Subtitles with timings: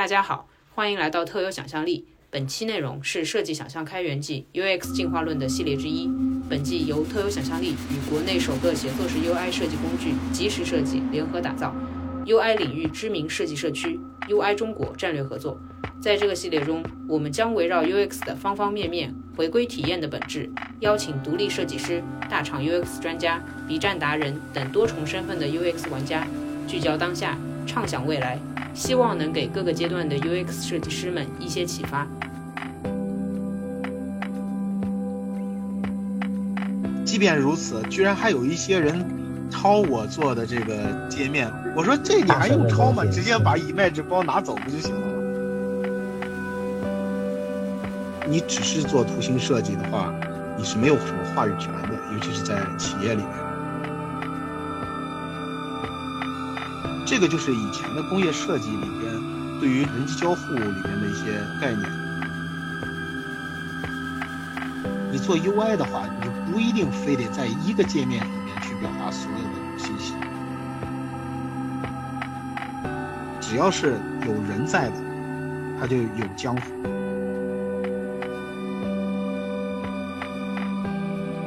[0.00, 2.06] 大家好，欢迎来到特有想象力。
[2.30, 6.10] 本期内容是设计想象开源记 UX 进化论的系列之一。
[6.48, 11.74] 本季由特有想象力与国内首个协作式 UI 设计工具即时设计联合打造
[12.24, 15.60] ，UI 领域知名设计社区 UI 中国战略合作。
[16.00, 20.48] 在这个系列中，我们将围绕 UX 的方方面面，回归体验的本质，
[20.80, 26.26] 邀请独立设计师、大厂 UX 专家、B 站达人等多重身份的 UX 玩家，
[26.66, 28.38] 聚焦当下，畅想未来。
[28.72, 32.06] 希望能给各个阶段的 UX 设计师们一些启发。
[37.04, 39.04] 即便如此，居然还有一些人
[39.50, 41.50] 抄我做的这个界面。
[41.74, 43.04] 我说这你还用抄吗？
[43.04, 45.06] 直接把以麦纸包拿走不就行了吗？
[48.28, 50.14] 你只是做图形设计的话，
[50.56, 53.49] 你是没有什么话语权的，尤其是在企业里面。
[57.10, 59.12] 这个就是以前的工业设计里边
[59.58, 61.90] 对于人机交互里边的一些概念。
[65.10, 70.14] 你做 UI 的话，你不一定非得在一个界面里面去表达所有的信息，
[73.40, 74.94] 只要是有人在的，
[75.80, 76.62] 它就有江湖。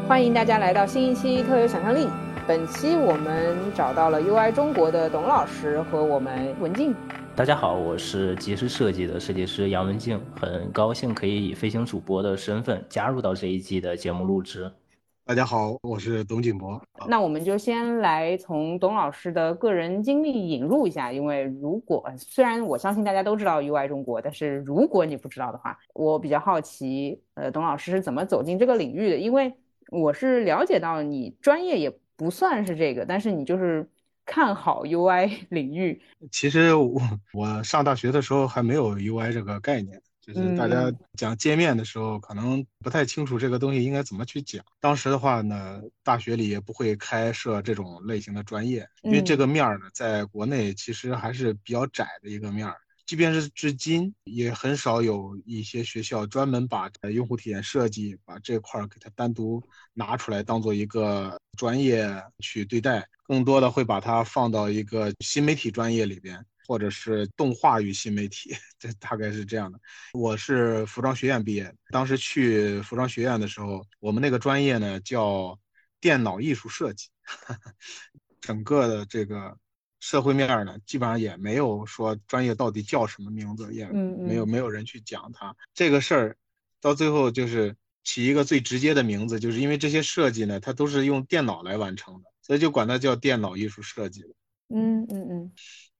[0.09, 2.09] 欢迎大家来到新一期特有想象力。
[2.45, 6.93] 本期我们找到了 UI 中国的董老师和我们文静。
[7.33, 14.69] 大家好，我是即时设计的设计师杨文静，很高兴可以以飞行主播的身份加入到这一季的节目录制。
[15.25, 16.81] 大家好，我是董景博。
[17.07, 29.17] 那我们就先来从董老师的个人经历引入一下，因为如果虽然我相信大家都知道 UI 中国，但是如果你不知道的话，我比较好奇，呃，董老师是怎么走进这个领域的？
[29.17, 29.53] 因为
[29.91, 31.97] 我是了解到你专业也。
[32.23, 33.85] 不算是这个，但是你就是
[34.25, 36.01] 看好 UI 领域。
[36.31, 37.01] 其实我
[37.33, 44.63] 我上大学的时候还没有 UI 这个概念，就是大家讲界面的时候，可能不太清楚这个东西应该怎么去讲。
[44.79, 52.77] 当时的话呢，大学里也不会开设这种类型的专业，因为这个面儿呢，在国内其实还是比较窄的一个面儿。
[53.05, 59.61] 即便是至今，也很少有一些学校专门把用户体验设计把这块儿给它单独
[59.93, 62.09] 拿出来当做一个专业
[62.39, 69.77] 去对待，更多的会把它放到一个新媒体专业里边，或者是动画与新媒体，这大概是这样的。
[70.13, 75.59] 我是服装学院毕业，当时去服装学院的时候，我们那个专业呢叫
[75.99, 77.09] 电脑艺术设计，
[78.39, 79.57] 整个的这个。
[80.03, 85.55] 社会面呢，基本上也没有说专业到底叫什么名字，也没有没有人去讲它。
[85.73, 86.37] 这个事儿，
[86.81, 94.25] 到最后就是起一个最直接的名字，就是因为这些设计呢，它都是用电脑来完成的，所以就管它叫电脑艺术设计
[94.67, 95.51] 嗯嗯嗯。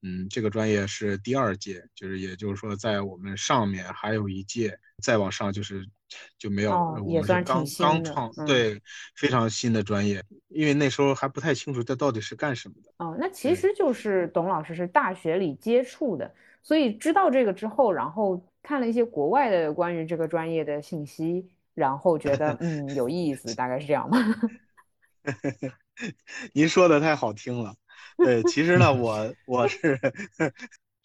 [0.01, 5.87] 嗯，这个专业是第二届，就是也就是说，在我们上面还有一届，再往上就是
[6.37, 6.71] 就没有。
[6.71, 8.81] 哦，也算刚刚创，对，
[9.15, 12.91] 非常新的专业，因为那时候还不太清楚这到底是干什么的。
[12.97, 24.17] 哦，那其实就是董老师是大学里接触的，所以知道这个之后，然后看了一些国外的关于这个专业的信息，然后觉得嗯有意思，大概是这样吧？
[26.53, 27.75] 您说的太好听了。
[28.17, 29.99] 对，其实呢，我我是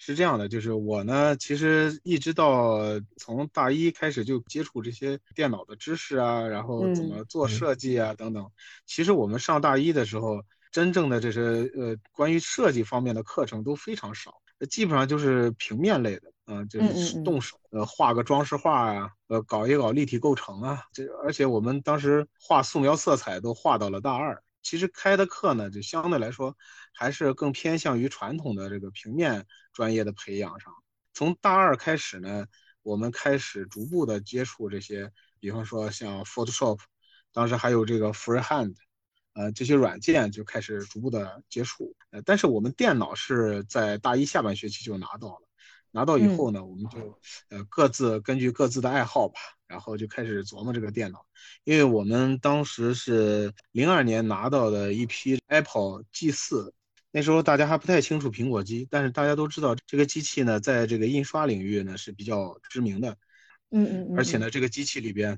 [0.01, 2.79] 是这样的，就是我呢，其实一直到
[3.17, 8.49] 从大一开始就接触这些电脑的知识啊，然后怎么做设计啊等等。
[8.87, 24.41] 其实我们上大一的时候，真正的这些呃关于设计方面的课程都非常少，基本上就是平面类的，嗯，就是动手呃画个装饰画啊，呃搞一搞立体构成啊，这而且我们当时画素描色彩都画到了大二。
[24.63, 26.57] 其实开的课呢，就相对来说
[26.93, 30.73] 还是更偏向于传统的这个平面专业的培养上。
[31.15, 32.47] 从大二开始呢，
[32.83, 35.11] 我们开始逐步的接触这些，
[35.41, 36.79] 比方说像 Photoshop，
[37.33, 38.75] 当时还有这个 Freehand，
[39.33, 41.97] 呃，这些软件就开始逐步的接触。
[42.11, 45.48] 呃，但是我们电脑是在大一下半学期就拿到了。
[45.99, 47.19] 拿到以后呢，我们就
[47.49, 51.27] 呃各自根据各自的爱好吧，然后就开始琢磨这个电脑。
[51.65, 56.73] 因为我们当时是零二年拿到的一批 Apple G 四，
[57.11, 63.17] 那时候大家还不太清楚苹果机，但是大家都知道这个机器呢，在这个印刷领域呢是比较知名的。
[63.73, 64.15] 嗯嗯。
[64.17, 65.37] 而且呢，这个机器里边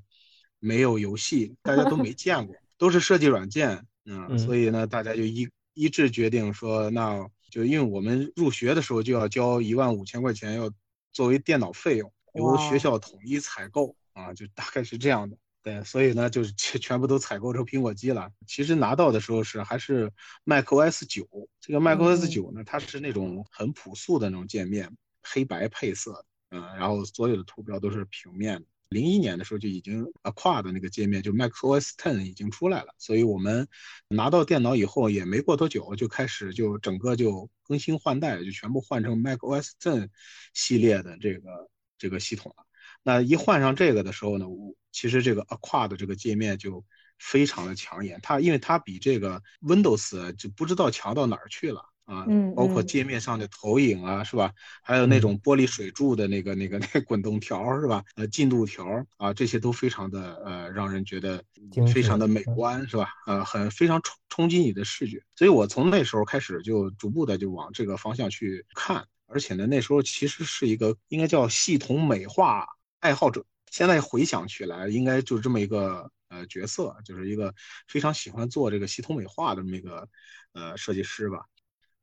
[0.58, 3.86] 没有游戏，大家都没见过，都是设计软件。
[4.04, 4.38] 嗯。
[4.38, 7.26] 所以呢，大家就一一致决定说那。
[7.50, 10.70] 就因为我们入学的时候就要交一万五千块钱，要
[11.12, 15.36] 作为电脑费用，由学校统一采购啊，就大概是这样的。
[15.62, 18.30] 对，所以呢，就是 全全部都采购成苹果机了。
[18.46, 20.10] 其实拿到的时候是还是
[20.46, 21.28] macOS 九，
[21.60, 28.66] 这个 macOS 九呢，它是那种很朴素的那种界面，黑白配色，嗯，然后所有的图标都是平面的。
[28.90, 33.68] 零一年的时候就已经 Aqua 的那个界面，就 macOS Ten 已经出来了，所以我们
[34.08, 40.08] 拿到电脑以后也没过多久，就开始就整个就更新换代，就全部换成 macOS Ten
[40.54, 42.64] 系列的这个这个系统了。
[43.04, 44.46] 那一换上这个的时候呢，
[44.90, 46.84] 其实这个 Aqua 的这个界面就
[47.18, 51.89] 非常的抢眼，它因为它比这个 Windows 就不知道强到哪儿去了。
[52.10, 52.26] 啊，
[52.56, 54.52] 包括界面上的投影啊，是吧？
[54.82, 58.04] 还有那种玻璃水柱的那个、那个、那个滚动条，是吧？
[58.16, 58.84] 呃，进度条
[59.16, 61.44] 啊，这些都非常的呃，让人觉得
[61.92, 63.08] 非常的美观，是吧？
[63.28, 65.22] 呃，很非常冲冲击你的视觉。
[65.36, 72.66] 所以我从那时候开始就逐步的就往这个方向去看，而且呢，那时候其实是一个应该叫系统美化
[72.98, 73.44] 爱好者。
[73.70, 77.54] 现在回想起来，应该就这么一个呃角色，就是一个
[77.86, 80.08] 非常喜欢做这个系统美化的这么一个
[80.54, 81.46] 呃设计师吧。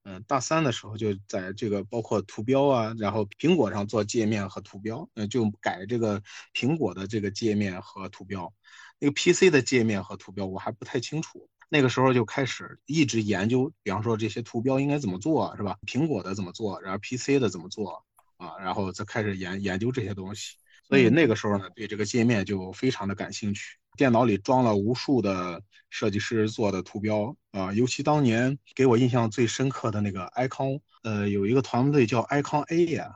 [0.09, 6.23] 嗯，大三的时候就在这个包括图标啊，然后苹果上做界面和图标，嗯，就改这个
[6.53, 8.53] 苹果的这个界面和图标。
[8.99, 11.49] 那个 PC 的界面和图标我还不太清楚。
[11.67, 15.77] 那个时候就开始一直研究，比方说这些图标应该怎么做，是吧？
[15.85, 18.05] 苹果的怎么做，然后 PC 的怎么做
[18.37, 18.57] 啊？
[18.59, 20.55] 然后再开始研研究这些东西。
[20.87, 23.77] 所以那个时候呢，对这个界面就非常的感兴趣。
[23.97, 33.15] 电脑里装了无数的设计师做的图标啊，尤其当年给我印象最深刻的那个 icon，呃，有一个团队叫 icon A 呀，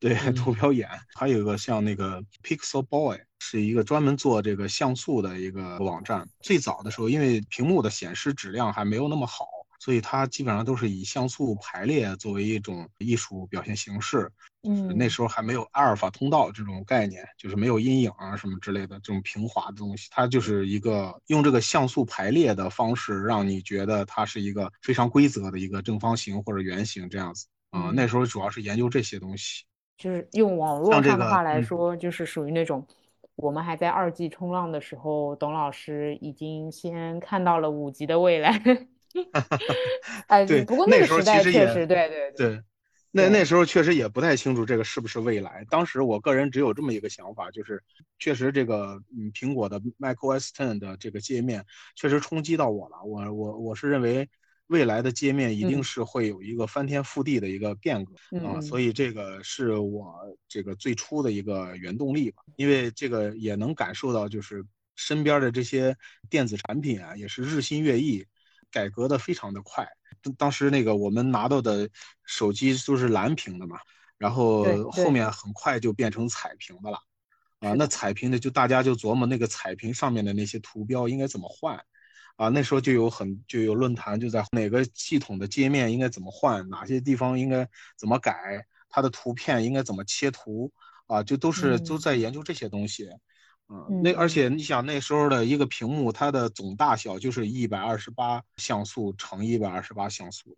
[0.00, 6.28] 对，图标眼，还有一个像那个 Pixel Boy，是一个专门做这个像素的一个网站。
[6.40, 9.46] 最早的时候，因为屏幕的显示质量还没有那么好。
[9.78, 14.30] 所以它基本上都是以像素排列作为一种艺术表现形式。
[14.68, 20.08] 嗯，那时候还没有阿尔法通道这种概念，就是没有阴影啊什么之类的这种平滑的东西。
[20.10, 27.46] 它就是一个用这个像素排列的方式，让你觉得它是一个非常规则的一个正方形或者圆形这样子。
[27.70, 29.64] 啊，那时候主要是研究这些东西。
[29.98, 32.84] 就是用网络上的话来说，就是属于那种
[33.36, 38.60] 我们还在二 G 冲浪的时候，董老师已经先看到了五 G 的未来。
[40.28, 42.62] 哎，对，不过那个时代确实，对对对，
[43.12, 45.64] 那那时候确实也不太清楚这个是不是未来。
[45.70, 47.82] 当时我个人只有这么一个想法，就是
[48.18, 51.64] 确实这个嗯，苹果的 macOS Ten 的这个界面
[51.94, 53.02] 确实冲击到我了。
[53.04, 54.28] 我我我是认为
[54.66, 58.12] 未来的界面一定是会有一个翻天覆地的一个变革
[58.46, 60.14] 啊，所以这个是我
[60.48, 62.42] 这个最初的一个原动力吧。
[62.56, 64.64] 因为这个也能感受到，就是
[64.94, 65.96] 身边的这些
[66.28, 68.26] 电子产品啊，也是日新月异。
[68.76, 69.88] 改革的非常的快，
[70.36, 71.88] 当时那个我们拿到的
[72.24, 73.78] 手机都是蓝屏的嘛，
[74.18, 76.98] 然后后面很快就变成彩屏的了，
[77.60, 81.82] 啊，那彩屏的就大家就琢磨那个彩屏上面的那些图标应该怎么换，
[82.36, 88.32] 啊，那时候就有很就有论坛就在哪个系统的界面应该怎么换，哪些地方应该怎么改，
[88.90, 90.70] 它的图片应该怎么切图，
[91.06, 93.04] 啊，就都是都在研究这些东西。
[93.06, 93.20] 嗯，
[94.02, 100.56] 那而且你想那时候的一个屏幕，它的总大小就是一百二十八像素乘一百二十八像素的。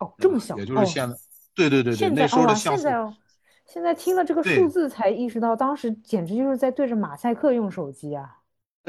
[0.00, 0.58] 哦，这么小？
[0.58, 1.16] 也就是现在，
[1.54, 2.82] 对对对对，那时候的像素。
[2.82, 3.16] 现在哦，
[3.64, 8.34] 现在听了这个数字才意识到，当时简直就是在对着马赛克用手机啊。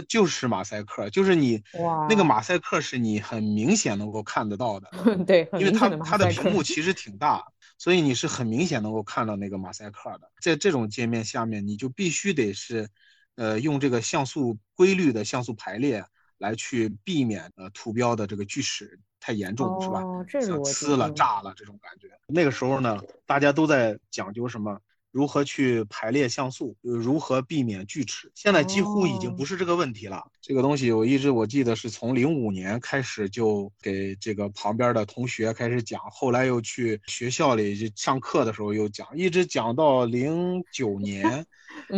[0.08, 4.90] 就是马赛克，就是你哇，那个马赛克是你很明显能够看得到的。
[5.28, 7.44] 对，因为它它的屏幕其实挺大，
[7.78, 10.32] 所以你是很明显能够看到那个马赛克的。
[10.42, 12.90] 在这种界面下面，你就必须得是。
[13.40, 16.04] 呃，用这个像素规律的像素排列
[16.40, 20.02] 来去避免呃图标的这个锯齿太严重，是吧？
[20.42, 22.10] 像呲了、炸了这种感觉。
[22.28, 24.78] 那个时候呢，大家都在讲究什么？
[25.12, 26.76] 如何去排列像素？
[26.82, 28.30] 如何避免锯齿？
[28.36, 30.22] 现在几乎已经不是这个问题了。
[30.42, 41.46] 这个东西我一直我记得是从零五年开始就给这个旁边的同学开始讲，后来又去学校里就上课的时候又讲，一直讲到零九年。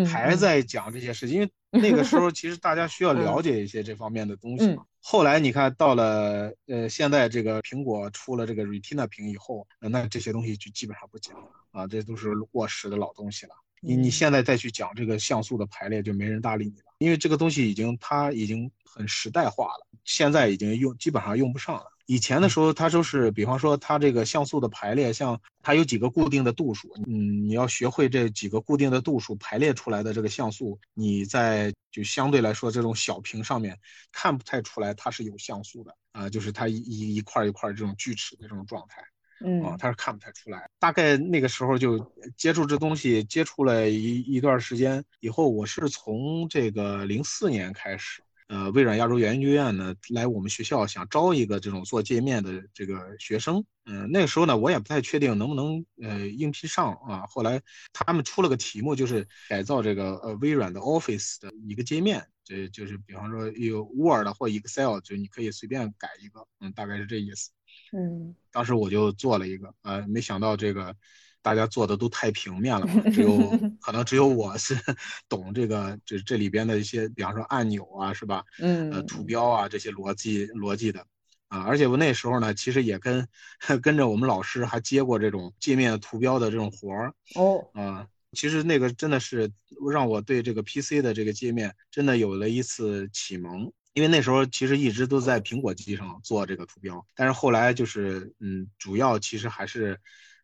[0.05, 4.83] 还在讲这些事情，因为那个时候 其实大家需要了解一些这方面的东西嘛。
[5.03, 13.53] 后来你看到了，呃，现在这个苹果出了这个 Retina 屏以后，那这些东西就基本上不讲了啊，这都是过时的老东西了。
[13.83, 21.90] 你你现在再去讲这个像素的排列，就没人搭理你了，因为这个东西已经它已经很时代化了，现在已经用基本上用不上了。
[22.13, 33.79] 以前的时候，它就是，比方说它这个像素的排列，像它有几个固定的度数，嗯，你要学会这几个固定的度数排列出来的这个像素，你在就相对来说这种小屏上面
[34.11, 39.01] 看不太出来它是有像素的啊，就是它一一一块一块这种锯齿的这种状态，
[39.45, 40.69] 嗯，啊，它是看不太出来。
[40.79, 41.97] 大概那个时候就
[42.35, 48.21] 接触这东西，接触了一一段时间以后，我是从这个零四年开始。
[48.51, 57.25] 呃，微软亚洲研究院呢来我们学校想招一个这种做界面的这个学生，嗯，那个时候呢我也不太确定能不能呃应聘上啊。
[57.27, 57.61] 后来
[57.93, 67.51] 他们出了个题目，就是改造这个呃微软的 Office 的一个界面，这就是比方说有 Word 或 Excel，就你可以随便改一个，嗯，大概是这意思。
[67.93, 70.93] 嗯，当时我就做了一个，呃，没想到这个。
[71.41, 73.37] 大家做的都太平面了， 只有
[73.81, 74.77] 可能只有我是
[75.27, 78.43] 懂这个，这这里边的一些，比方说按钮啊，是吧？
[78.59, 81.05] 嗯，呃，图标啊这些逻辑逻辑的
[81.47, 83.27] 啊，而且我那时候呢，其实也跟
[83.81, 89.51] 跟着我们老师还接过这种界面图标的这种活儿哦啊，其实那个真的是
[89.91, 99.99] 让我对这个 PC 的这个界面真的有了一次启蒙，因为那时候其实一直都在苹果机上做这个图标，但是后来就是嗯，主要其实还是。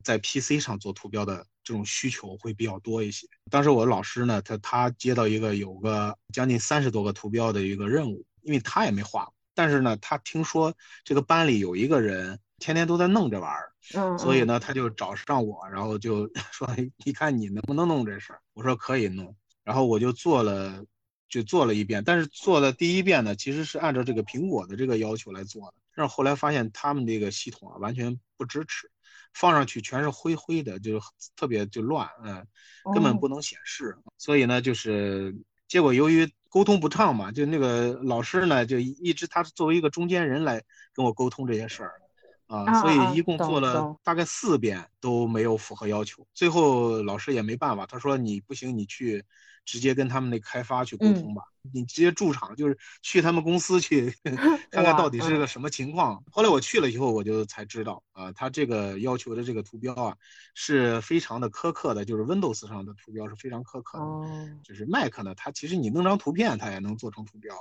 [0.07, 3.27] 在 PC 上做图标的这种需求会比较多一些。
[3.51, 10.73] 当时我老师呢，他他接到一个有个将近三十多个图标的一个任务，因为他也没画过，但是呢，他听说
[11.03, 16.65] 这个班里有一个人天天都在弄这玩意儿，嗯，所以呢，他就找上我，然后就 说
[17.03, 19.35] ：“你看你能不能弄这事儿？”我说可以弄，
[19.65, 20.85] 然后我就做了，
[21.27, 22.01] 就做了一遍。
[22.05, 28.89] 但是做的第一遍呢，其实是按照这个苹果的这个要求来做的，但是后来发现他们这个系统啊，完全不支持。
[29.33, 30.99] 放上去全是灰灰的，就
[31.35, 32.45] 特别就乱，嗯，
[32.93, 33.97] 根本不能显示。
[34.17, 35.35] 所以呢，就是
[35.67, 42.01] 结果由于沟通不畅嘛，就那个老师呢，就一直他作为一个中间人来跟我沟通这些事儿，
[42.47, 46.25] 啊，所以一共做了大概四遍都没有符合要求。
[46.33, 49.23] 最后老师也没办法，他说你不行，你去。
[49.67, 54.09] 直接跟他们那开发去沟通吧，你直接驻场就是去他们公司去
[54.71, 56.23] 看看到底是个什么情况。
[56.31, 60.15] 后来我去了以后，我就才知道啊，他这个要求的这个图标啊
[60.55, 67.53] 是非常的苛刻的，就是 Windows 上的图标是非常苛刻的，就是 Mac 呢，它其实你弄张图片它也能做成图标。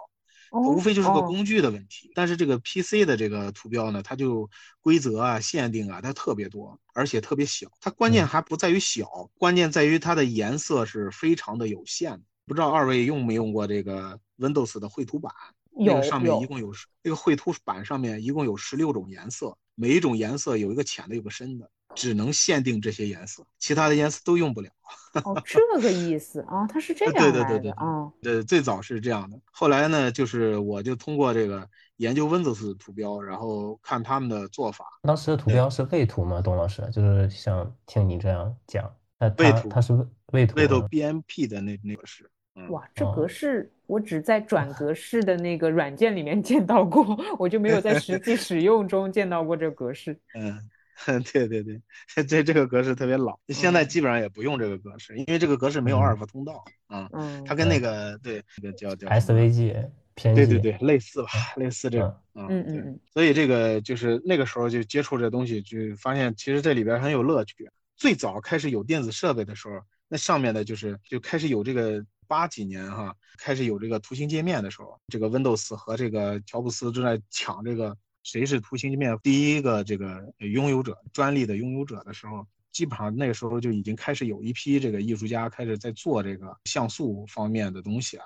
[0.53, 4.49] 无非就是个工具的问题，但是这个 PC 的这个图标呢，它就
[4.81, 7.67] 规则啊、限定啊，它特别多，而且特别小。
[7.81, 12.23] 它关键还不在于小，关键在于它的颜色是非常的有限。
[12.47, 15.33] 不知道二位用没用过这个 Windows 的绘图板？
[15.79, 16.73] 那个上面一共有
[17.03, 21.71] 那个绘图板上面一共有十六种颜色，每一种颜色有一个浅的，有个深的。
[21.97, 24.71] 只能限定这些颜色，其他的颜色都用不了。
[25.25, 28.13] 哦，这个意思啊，它是这样对对对对啊。
[28.23, 34.85] 对，最早是这样的，后来呢，就是我就通过这个研究 Windows 图标，然后看他们的做法。
[35.03, 36.43] 当时的图标是位图吗？
[36.43, 39.95] 董老师，就是想听你这样讲，那位图它是
[40.33, 42.31] 位图，位图 BMP 的那那个是。
[42.69, 50.19] 哇，这格式我只在转 格式的那个软件里面见到过，我就没有在实际使用中见到过这格式。
[50.39, 50.59] 嗯。
[51.05, 51.81] 对 对对，
[52.27, 57.09] 这这个格式特别老，现在基本上也不用这个格式，因为这个格式没有阿尔法通道啊。
[57.13, 62.15] 嗯，它跟那个对那个叫叫 SVG 偏对对对，类似吧，类似这种。
[62.35, 63.01] 嗯嗯嗯。
[63.13, 67.71] 所以这个就是那个时候就接触这东西，就发现其实这里边很有乐趣。
[67.97, 77.95] 最早开始有电子设备的时候，那上面的就是就开始有这个八几年哈，开始有这个图形界面的时候，这个 Windows 和这个乔布斯正在抢这个。
[78.27, 88.25] 谁是图形界面第一个这个拥有者、专利的拥有者的时候，基本上那个时候就已经开始有一批这个艺术家开始在做这个像素方面的东西了，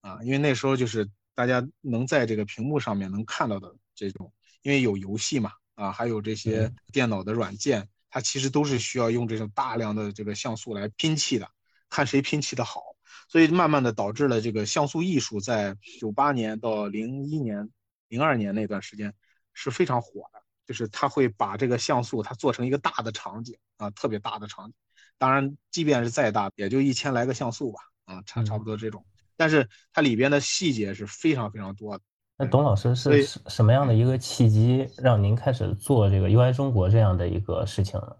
[0.00, 11.48] 啊，因为那时候就是大家能在这个屏幕上面能看到的这种，因为有游戏嘛，啊，还有这些电脑的软件，它其实都是需要用这种大量的这个像素来拼砌的，
[11.88, 12.82] 看谁拼砌的好，
[13.28, 17.70] 所以慢慢的导致了这个像素艺术在九八年到零一年、
[18.08, 19.14] 零二年那段时间。
[19.60, 24.74] 是非常火的，就是它会把这个像素它做成一个大的场景啊，特别大的场景。
[25.18, 29.04] 当然，即便是再大，也就一千来个像素吧，啊，差差不多这种。
[29.36, 32.04] 但是它里边的细节是非常非常多的。
[32.36, 38.16] 那董老师是什么样的一个契机让您开始做这个 UI 中国这样的一个事情呢？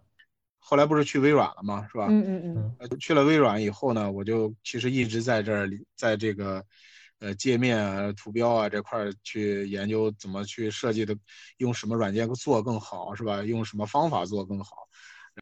[0.59, 1.87] 后来不是去微软了吗？
[1.89, 2.09] 是吧？
[2.11, 2.99] 嗯嗯嗯。
[2.99, 6.65] 去了微软以后呢，我就其实一直在这里，在这个。
[7.21, 11.17] 呃，界面啊、图标啊这块去研究怎么去设计的，
[11.57, 13.43] 用什么软件做更好，是吧？
[13.43, 14.89] 用什么方法做更好，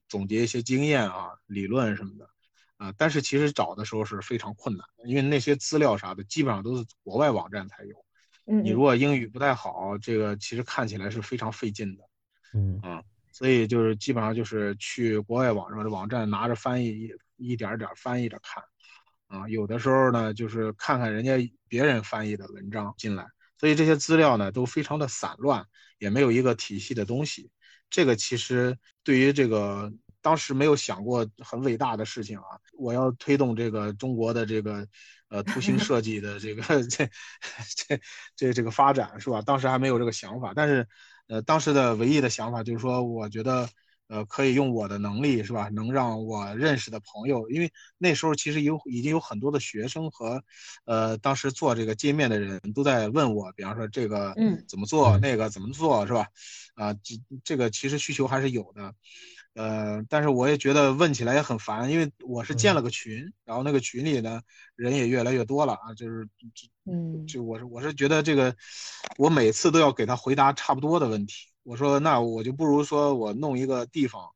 [0.08, 2.30] 总结一些经验啊、理论什么的，
[2.78, 7.94] 啊，但是其实找的时候是非常困难，因为那些资料啥的基本上都是国外网站才有。
[8.46, 8.64] 嗯。
[8.64, 12.04] 你如果英语不太好，这个其实看起来是非常费劲的。
[12.54, 12.80] 嗯。
[12.82, 13.02] 啊，
[13.32, 18.64] 所以就是基本上就是去国外网上的网站拿着翻译一一点点翻译着看。
[19.28, 21.32] 啊，有的时候呢，就是看看人家
[21.68, 23.26] 别人翻译的文章进来，
[23.58, 25.66] 所以这些资料呢都非常的散乱，
[25.98, 27.50] 也没有一个体系的东西。
[27.90, 29.92] 这个其实对于这个
[30.22, 32.44] 当时没有想过很伟大的事情啊，
[32.78, 34.86] 我要推动这个中国的这个
[35.28, 37.08] 呃图形设计的这个 这
[37.76, 38.00] 这
[38.36, 39.42] 这这个发展是吧？
[39.42, 40.86] 当时还没有这个想法，但是
[41.26, 43.68] 呃当时的唯一的想法就是说，我觉得。
[44.08, 45.68] 呃，可以用我的能力是吧？
[45.70, 50.42] 能让我认识的朋友，因为那时候其实有已经有很多的学生和，
[50.84, 56.28] 呃，当时做这个界面的人都在问我，比方说这个嗯怎么做，那个怎么做是吧？
[56.74, 58.94] 啊，这这个其实需求还是有的，
[59.54, 64.40] 呃，但是我也觉得问起来也很烦，因为我是建了个群，然后那个群里呢
[64.76, 66.28] 人也越来越多了啊，就是
[66.84, 68.54] 嗯，就我是我是觉得这个
[69.16, 71.48] 我每次都要给他回答差不多的问题。
[71.66, 74.30] 我说，那我就不如说我弄一个地方，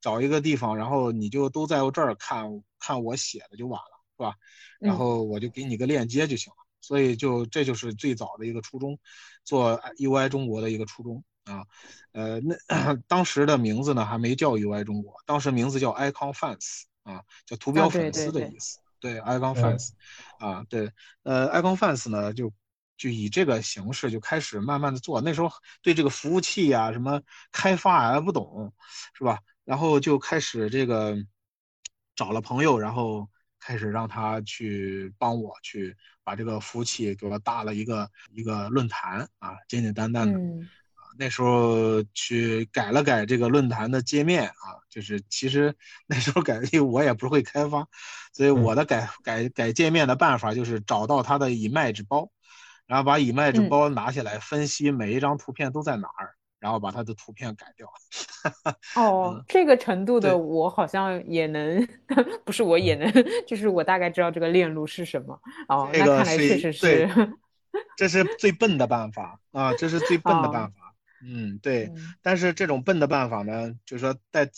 [0.00, 2.44] 找一个地方，然后你就都在我这儿看
[2.80, 3.86] 看我写的就完了，
[4.16, 4.34] 是吧？
[4.80, 6.56] 然后我就给你个链接就行了。
[6.80, 8.98] 所以就这就是最早的一个初衷，
[9.44, 11.64] 做 UI 中国的一个初衷啊。
[12.10, 12.56] 呃，那
[13.06, 18.80] 当时的名字呢还没叫 UI 中国，当时名字叫 Icon Fans 啊，叫图标粉丝的意思。
[18.98, 19.90] 对，Icon Fans
[20.40, 20.90] 啊，对，
[21.22, 22.52] 呃，Icon Fans 呢就。
[22.96, 25.50] 就以这个形式就开始慢慢的做，那时候
[25.82, 27.20] 对这个服务器呀什么
[27.50, 28.72] 开发还不懂，
[29.14, 29.38] 是吧？
[29.64, 31.16] 然后就开始这个
[32.14, 41.00] 找了朋友，然后开始让他去帮我去把这个服务器给我搭了一个一个论坛啊，简简单单的啊。
[41.18, 45.74] 那时候去改了改这个论坛的界面啊，就是其实
[46.06, 47.88] 那时候改，因为我也不会开发，
[48.32, 52.30] 所以我的改改改界面的办法就是找到它的以麦纸包。
[52.92, 57.90] 然后把以麦纸包拿下来，分析每一张图片都在哪儿，然后把它的图片改掉。
[59.00, 61.88] 哦，这个程度的我好像也能，
[62.44, 63.10] 不是我也能，
[63.46, 65.40] 就是我大概知道这个链路是什么。
[65.68, 67.08] 哦，那看来确实是，
[67.96, 70.94] 这是最笨的办法啊，这是最笨的办法。
[71.24, 71.90] 嗯，对。
[72.20, 74.50] 但是这种笨的办法呢，就是说在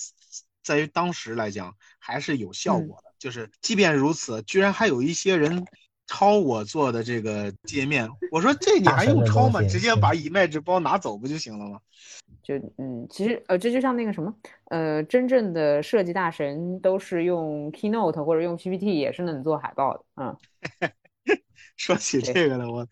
[0.60, 3.14] 在于当时来讲还是有效果的。
[3.16, 5.64] 就是即便如此，居然还有一些人。
[6.06, 9.62] 抄我做的这个界面，我说这你还用抄吗？
[9.62, 11.80] 直接把以麦纸包拿走不就行了吗？
[12.42, 14.34] 就嗯，其实呃，这就像那个什么，
[14.66, 20.04] 呃，真正的设计大神都是用 Keynote 或者用 PPT 也是能做海报的。
[20.16, 20.36] 嗯，
[21.76, 22.86] 说起这个呢，我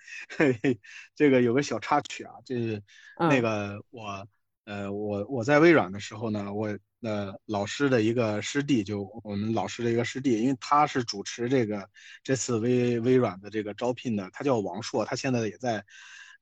[1.14, 2.82] 这个有个小插曲啊，就是
[3.18, 4.26] 那个我
[4.64, 6.76] 呃我我在微软的时候呢，我。
[7.04, 11.90] 那老师的一个师弟，就我们老师的一个师弟，因为他是主持这个
[12.22, 15.84] 这次微微软的这个招聘的，他叫王硕，他现在也在，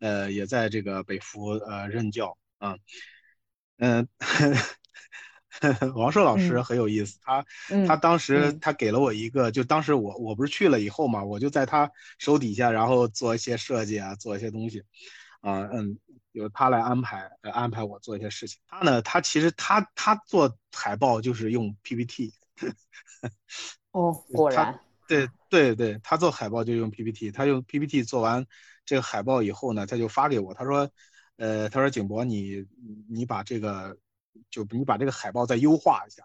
[0.01, 2.77] 呃，也在这个北服呃任教啊，
[3.79, 4.07] 嗯，
[5.97, 7.43] 王硕老师很有意思，他
[7.87, 14.83] 他当时他给了我一个，就当时我我不是去了以后嘛，我就在他手底下，然后做一些设计啊，做一些东西，
[15.41, 15.99] 啊，嗯。
[16.33, 18.61] 由他来安排，呃安排我做一些事情。
[18.67, 22.33] 他呢，他其实他他做海报就是用 PPT。
[23.93, 24.79] 哦，果然。
[25.09, 27.33] 对对对，他做海报就用 PPT。
[27.33, 28.47] 他用 PPT 做完
[28.85, 30.55] 这个海报以后呢，他就发给我。
[30.55, 30.89] 他说，
[31.37, 32.65] 呃，他说景博，你
[33.09, 33.99] 你把这个，
[34.51, 36.23] 就你把这个海报再优化一下。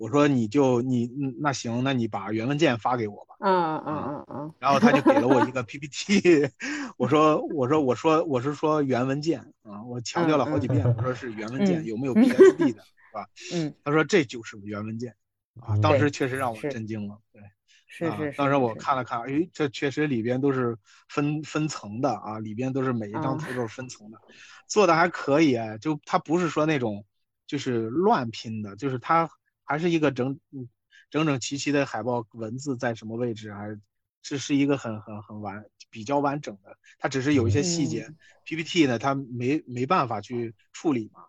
[0.00, 1.10] 我说你就你
[1.40, 3.34] 那行，那你把原文件发给我吧。
[3.40, 4.54] 嗯嗯嗯嗯。
[4.58, 6.48] 然后他就给了我一 个 PPT。
[6.96, 13.26] 我说我说我说我是说原文件啊，我强调了好几遍，我说是原文件，有没有 PSD 的，是吧？
[13.52, 13.74] 嗯。
[13.84, 15.14] 他说这就是原文件
[15.60, 17.18] 啊，当时确实让我震惊了。
[17.30, 17.42] 对，
[17.86, 18.32] 是是。
[18.38, 20.78] 当时我看了看，哎，这确实里边都是
[21.10, 24.18] 分分层的啊，里边都是每一张图都是分层的，
[24.66, 27.04] 做的还可以啊，就它不是说那种
[27.46, 29.28] 就是乱拼的，就是它。
[29.70, 30.36] 还是一个整
[31.10, 33.54] 整整齐齐的海报，文字在什么位置？
[33.54, 33.78] 还是
[34.20, 36.76] 这是一个很很很完比较完整的。
[36.98, 38.12] 它只是有一些细节
[38.44, 41.20] ，PPT 呢，它没没办法去处理嘛。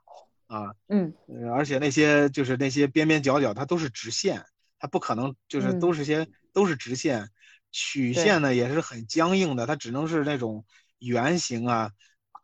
[0.47, 1.13] 啊，嗯，
[1.53, 4.43] 而且那些就是那些边边角角，它都是直线，
[4.79, 7.29] 它不可能就是都是些都是直线，
[7.71, 10.65] 曲线呢也是很僵硬的，它只能是那种
[10.97, 11.91] 圆形啊、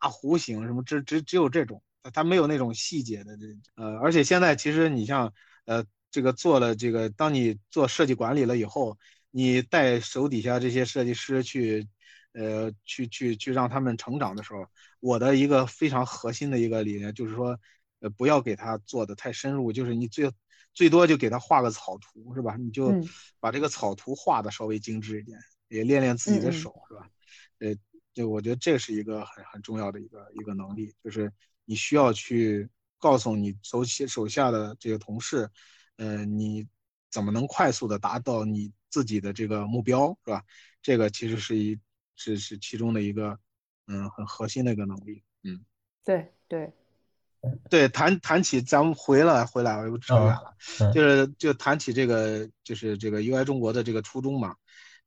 [0.00, 1.82] 大弧形什么，只只只有这种，
[2.14, 5.34] 它没有那种细节的这呃，而且现在其实你像。
[5.68, 8.96] 呃，这个做了这个，当你做设计管理了以后，
[9.30, 11.86] 你带手底下这些设计师去，
[12.32, 14.66] 呃，去去去让他们成长的时候，
[15.00, 17.60] 我的一个非常核心的一个理念就是说，
[18.00, 20.32] 呃，不要给他做的太深入，就是你最
[20.72, 22.56] 最多就给他画个草图，是吧？
[22.56, 22.94] 你就
[23.38, 27.06] 把这个草图画的稍微精致一点，也练练自己的手，是吧？
[27.58, 27.76] 呃，
[28.14, 31.30] 就我觉得这是一个很很重要的一个一个能力，就是
[31.66, 32.66] 你需要去。
[32.98, 35.48] 告诉你手起手下的这个同事，
[35.96, 36.66] 呃，你
[37.10, 40.44] 怎么能快速的达到你自己的这个目标，是吧？
[40.82, 41.78] 这个其实是一
[42.16, 43.38] 是是其中的一个，
[43.86, 45.64] 嗯，很核心的一个能力，嗯，
[46.04, 46.72] 对对，
[47.70, 50.56] 对，谈谈起咱们回来回来，我又扯远了，
[50.92, 54.56] 就是就谈起这个就是这个 UI 中国的这个初衷嘛，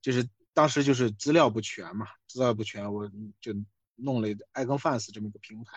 [0.01, 3.53] 就是当时就是资料不全嘛，资料不全，我就
[3.95, 5.71] 弄了 iconfans 这么一个平台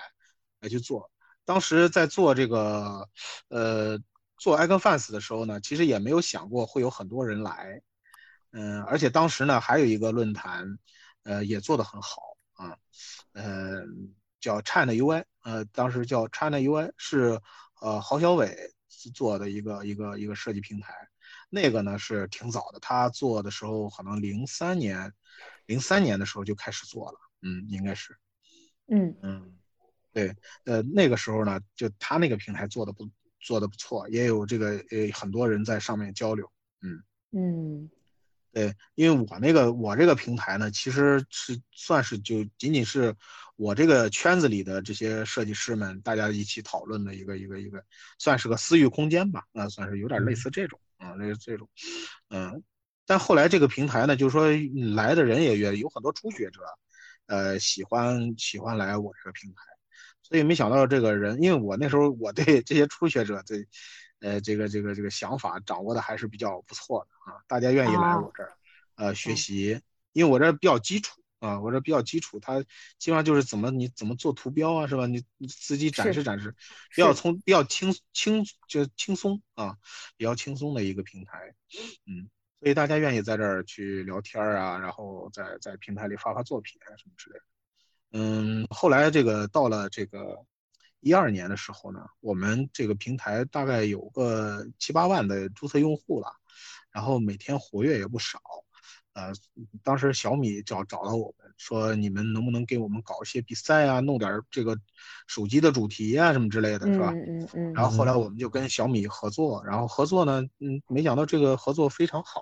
[0.60, 1.10] 来去做。
[1.44, 3.08] 当时在做这个
[3.48, 3.98] 呃
[4.38, 7.80] 做 iconfans 的时候呢，其实也没有想过会有很多人来，
[8.52, 10.78] 嗯，而且当时呢还有一个论坛，
[11.22, 12.76] 呃也做得很好啊，
[13.32, 14.14] 嗯。
[14.40, 17.40] 叫 China UI，呃，当时叫 China UI 是
[17.80, 18.54] 呃郝小伟
[19.14, 20.92] 做的一个一个一个设计平台，
[21.48, 25.10] 那个呢是挺早的，他做的时候可能零三年，
[25.64, 28.14] 零三年的时候就开始做了，嗯，应该是，
[28.88, 29.16] 嗯。
[29.22, 29.56] 嗯，
[30.14, 36.50] 对，呃，那个时候呢，就他那个平台做的不做的不错，也有这个呃很多人在上面交流，
[36.80, 37.90] 嗯嗯。
[38.52, 43.12] 对，因为我那个我这个平台呢，其实是算是就仅仅是
[43.56, 47.84] 我这个圈子里的这些设计师们大家一起讨论的一个一个一个，
[48.16, 51.68] 算是个私域空间吧，那算是有点类似这种啊，类似这种，
[52.28, 52.62] 嗯，
[53.04, 54.46] 但后来这个平台呢，就是说
[54.94, 56.60] 来的人也越有很多初学者，
[57.26, 59.56] 呃，喜欢喜欢来我这个平台，
[60.24, 63.68] 所以没想到这个人，因为我那时候我对这些初学者对。
[64.20, 68.52] 呃，这个这个这个想法掌握的还是比较不错的啊，大家愿意来我这儿，
[68.94, 69.78] 呃，学习，
[70.12, 72.58] 因为我这比较基础啊，我这比较基础，它
[72.98, 75.04] 基本上就是怎么你怎么做图标啊，是吧？
[75.06, 76.54] 你你自己展示展示，
[76.94, 79.76] 比较从比较轻轻就轻松啊，
[80.16, 81.54] 比较轻松的一个平台，
[82.06, 87.44] 嗯，所以大家愿意在这儿去聊天啊，然后在在平台里发发作品啊什么之类的，
[88.14, 90.42] 嗯，后来这个到了这个。
[91.06, 96.28] 一二年的时候呢，我们这个平台大概有个七八万的注册用户了，
[96.90, 98.40] 然后每天活跃也不少。
[99.12, 99.30] 呃，
[99.82, 104.74] 当时小米找找到我们说，你们能不能给我们搞一些比赛啊，弄点这个
[105.26, 107.10] 手机的主题啊什么之类的，是吧？
[107.10, 107.72] 嗯嗯嗯。
[107.74, 112.40] 然后后来我们就跟小米合作，然后合作呢，嗯，没想到这个合作非常好，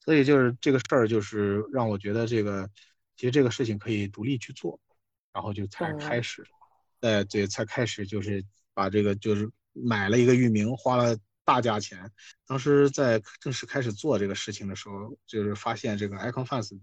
[0.00, 2.68] 所以就是这个事儿就是让我觉得这个
[3.16, 4.80] 其实这个事情可以独立去做，
[5.36, 6.42] 然后就才开始。
[7.00, 12.10] 哎，对，才开始就是把这个就是买了一个域名，花了大价钱。
[12.46, 16.80] 当时在正式开始做这个事情的时候，就是发现这个 iconfans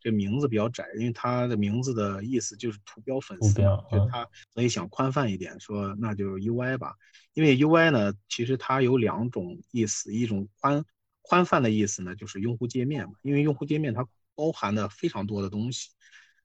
[0.00, 6.96] 这名字比较窄，因为它的名字的意思就是图标粉丝，就它，所以想宽泛一点，说那就 UI 吧。
[7.34, 10.84] 因为 UI 呢，其实它有两种意思，一种宽
[11.22, 14.04] 宽泛的意思呢，就是用户界面嘛，因为用户界面它
[14.34, 15.90] 包含的非常多的东西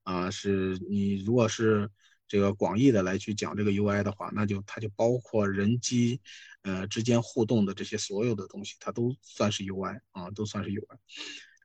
[0.04, 1.90] 啊，是你如果是。
[2.32, 6.22] 这个广义的来去讲这个 UI 的话，那就它就包括人机，
[6.62, 10.96] 呃之间互动的这些所有的东西，它都算是 UI 啊，都算是 UI。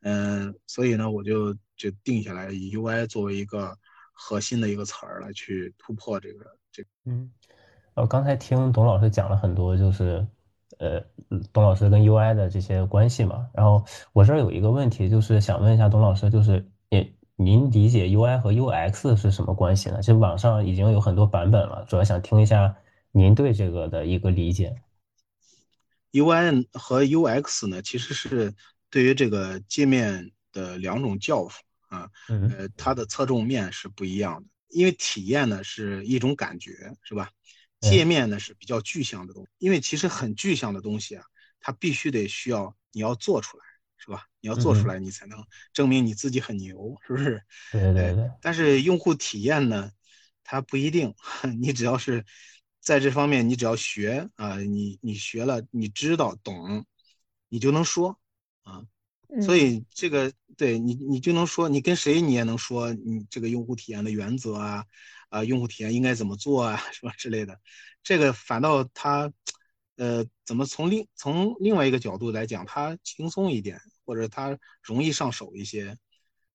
[0.00, 3.76] 嗯，所以呢，我就就定下来以 UI 作为一个
[4.14, 6.82] 核心的一个词儿来去突破这个这。
[7.04, 7.30] 嗯，
[7.92, 10.26] 我，刚才听董老师讲了很多，就是
[10.78, 10.98] 呃，
[11.52, 13.50] 董老师跟 UI 的这些关系嘛。
[13.52, 17.14] 然后我这儿有一个问题，就是想问一下董老师，就是也。
[17.36, 20.00] 您理解 UI 和 UX 是什么关系呢？
[20.00, 22.76] 其实网上已经有很多版本了，主要想听一下
[23.10, 24.76] 您对这个的一个理解。
[26.12, 28.54] UI 和 UX 呢，其实是
[28.88, 34.48] 对于这个界面的两种叫法啊，呃，它的侧重面是不一样的。
[34.68, 36.70] 因为体验呢是一种感觉，
[37.02, 37.30] 是吧？
[37.80, 41.24] 界面呢是比较具象的东西，因为其实很具象的东西啊，
[41.58, 43.64] 它必须得需要你要做出来。
[44.04, 44.26] 是吧？
[44.40, 47.42] 你要做出来，你才能证明你自己很牛，是不是？
[47.72, 48.30] 对对对。
[48.42, 49.90] 但是用户体验呢，
[50.42, 51.14] 它不一定。
[51.58, 52.22] 你只要是
[52.80, 56.84] 在这方面，你只要学啊，你你学了，你知道懂，
[57.48, 58.18] 你就能说
[58.62, 58.82] 啊。
[59.42, 64.84] 所以这个对你，你就能说，你跟谁你也能说，你这个用户体验的原则啊，
[65.30, 67.58] 啊，用户体验应该怎么做啊， 什么之类的。
[68.02, 69.32] 这个反倒它，
[69.96, 73.80] 呃，怎么从另从另外一个角度来讲，它轻松一点。
[74.06, 75.96] 或者它容易上手一些，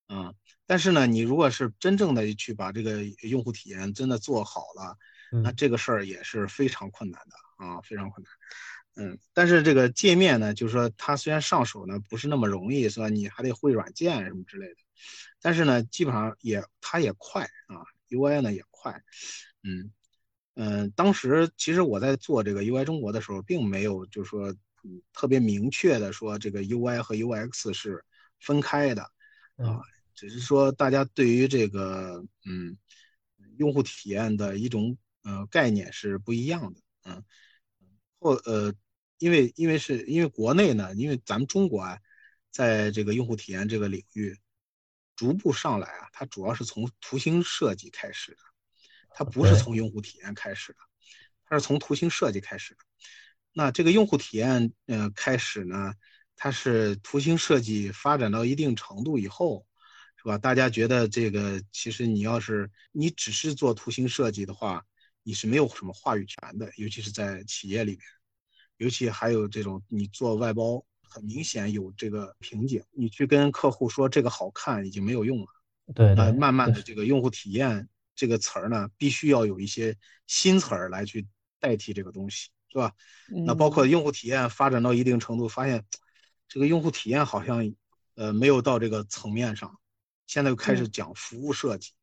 [0.07, 0.31] 嗯，
[0.67, 4.95] 但是呢，你如果是真正的去把这个用户体验真的做好了，
[5.41, 9.07] 那这个事儿也是非常困难的啊，非常困难。
[9.07, 13.09] 嗯，但是这个界面呢，就是说它虽然上手呢不是那么容易，是吧？
[13.09, 14.75] 你还得会软件什么之类的，
[15.41, 19.01] 但是呢，基本上也它也快啊，UI 呢也快，
[19.63, 19.91] 嗯
[20.59, 24.53] 嗯，当时其实我在做这个 UI 中国的时候，并没有就是说。
[25.11, 28.01] 特别明确的说，这个 UI 和 UX 是
[28.39, 29.01] 分开的
[29.57, 29.81] 啊，
[30.15, 32.77] 只是说大家对于这个嗯
[33.57, 37.21] 用户体验的一种呃概念是不一样的，嗯，
[38.19, 38.73] 或呃，
[39.17, 41.99] 因为因为是因为国内呢，因为咱们中国啊，
[42.49, 44.33] 在这个用户体验这个领域
[45.17, 48.37] 逐步上来啊，它主要是从图形设计开始的，
[49.19, 50.79] 它不是从用户体验开始的，
[51.43, 52.79] 它是从图形设计开始的。
[53.51, 55.93] 那这个用户体验，呃，开始呢，
[56.37, 59.67] 它是图形设计发展到一定程度以后，
[60.15, 60.37] 是吧？
[60.37, 64.85] 大家觉得这个其实你要是你只是做图形设计的话，
[65.21, 68.01] 你是没有什么话语权的，尤其是在企业里面，
[68.77, 75.47] 尤其还有这种你做外包，很明显有这个瓶颈，你去跟客户说这个好看已经没有用了。
[75.93, 79.95] 对，呃，慢慢的这个用户体验这个词儿呢，必须要有一些
[80.27, 81.27] 新词儿来去
[81.59, 82.49] 代替这个东西。
[82.71, 82.93] 是吧？
[83.47, 85.83] 那包括用户体验发展到一定程度，发现
[86.47, 87.73] 这个用户体验好像
[88.13, 89.75] 呃没有到这个层面上，
[90.27, 91.93] 现在又开始讲服务设计，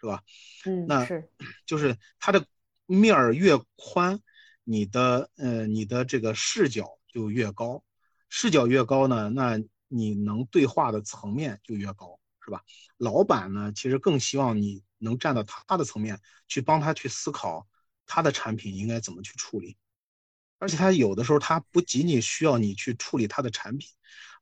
[0.00, 0.22] 是吧？
[0.66, 1.04] 嗯，那
[1.66, 2.46] 就是它的
[2.86, 4.20] 面儿越宽，
[4.62, 7.82] 你的呃你的这个视角就越高，
[8.28, 12.62] 视角越高呢，那你能对话的层面就越高，是吧？
[12.98, 17.68] 老板呢，其实更希望你能站到他的层面去帮他去思考
[18.06, 19.76] 他的产品应该怎么去处理。
[20.58, 23.90] 而且他有的时候，他不仅仅需要你去处理他的产品，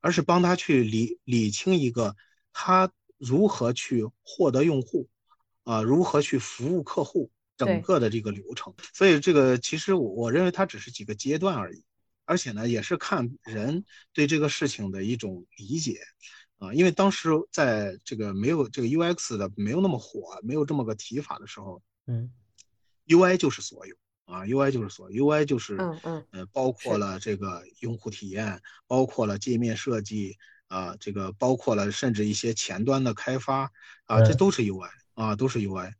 [0.00, 2.16] 而是帮他去理理清一个
[2.52, 5.08] 他如何去获得用户，
[5.64, 8.72] 啊，如何去服务客户整个的这个流程。
[8.92, 11.82] 所以这个其实我我认为它只是几个阶段而已，
[12.24, 15.98] 而且呢，也是看人对这个事情的一种理解，
[16.62, 22.30] 啊，因为当时在这个没有这个 UX 的没有那么火，没有这么个提法的时候，嗯
[23.08, 23.96] ，UI 就是所有。
[24.24, 33.70] 啊，UI 就是说，UI 就是，嗯嗯，呃，包括了这个用户体验，包括了界面设计，啊，这个包括了甚至一些前端的开发，
[34.04, 35.92] 啊，这都是 UI，啊，都是 UI，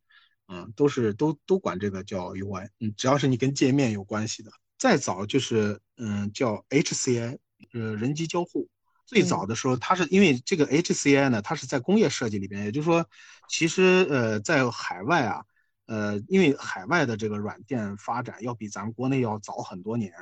[0.46, 4.51] 嗯，都是都都管这个叫 UI，嗯，只要是你跟界面有关系的。
[4.79, 7.37] 再早就是，嗯，叫 HCI，
[7.75, 8.68] 呃，人机交互。
[9.12, 13.07] 最早的时候，它是因为这个 HCI 呢，它是在工业设计里边，也就是说，
[13.48, 15.44] 其实，呃，在海外啊。
[15.87, 20.12] 呃，因为海外的这个软件发展要比咱们国内要早很多年，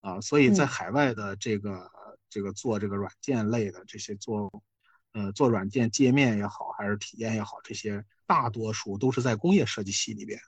[0.00, 1.90] 啊，所以在海外的这个
[2.30, 4.50] 这个做这个软件类的这些做，
[5.12, 10.40] 呃，做软件界面也好，还是体验也好，这些大多数都是在工业设计系里边，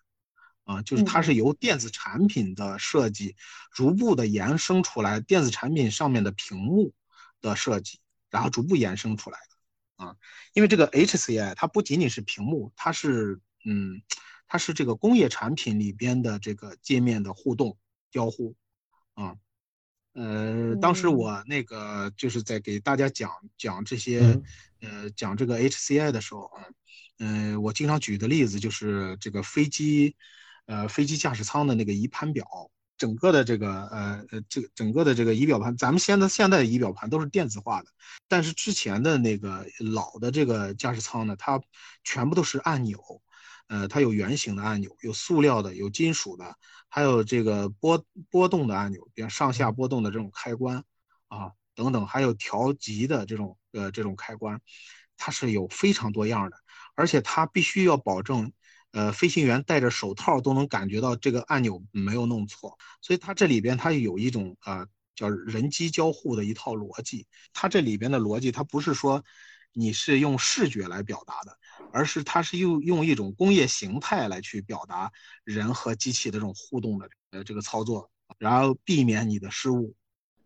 [0.64, 3.36] 啊，就是它是由电子产品的设计
[3.72, 6.94] 逐步的延伸出来，电子产品上面的屏幕
[7.50, 10.16] 的设计，然后逐步延伸出来的，啊，
[10.52, 14.02] 因为这个 HCI 它不仅仅是屏幕，它是嗯。
[14.46, 17.76] 它是这个工业产品里边的这个界面的互动
[18.10, 18.54] 交互，
[19.14, 19.34] 啊，
[20.12, 24.38] 呃，当时我那个就是在给大家讲讲这些，
[24.80, 26.62] 呃，讲这个 HCI 的时候啊，
[27.18, 30.14] 嗯，我经常举的例子就是这个飞机，
[30.66, 32.46] 呃，飞机驾驶舱的那个仪盘表，
[33.04, 37.88] 整个的这个呃呃这个整个的这个仪表盘，咱们现在现在的仪表盘都是电子化的，
[38.28, 41.60] 但是之前的那个老的这个驾驶舱呢，它
[42.02, 42.98] 全部都是按钮。
[43.66, 46.56] 呃，它有圆形的按钮，有塑料的，有金属的，
[46.88, 50.82] 还有这个波波动的按钮，比如上下波动的这种开关
[51.28, 54.60] 啊，等等，还有调级的这种呃这种开关，
[55.16, 56.56] 它是有非常多样的，
[56.94, 58.52] 而且它必须要保证，
[58.94, 69.22] 呃，飞行员戴着手套都能感觉到这个按钮没有弄错，所以它这里边它有一种啊叫人机交互的一套逻辑，它这里边的逻辑它不是说
[69.72, 71.58] 你是用视觉来表达的。
[71.92, 75.12] 而是它是用用一种工业形态来去表达
[75.44, 79.94] 人和机器的这种互动的呃这个操作，然后避免你的失误。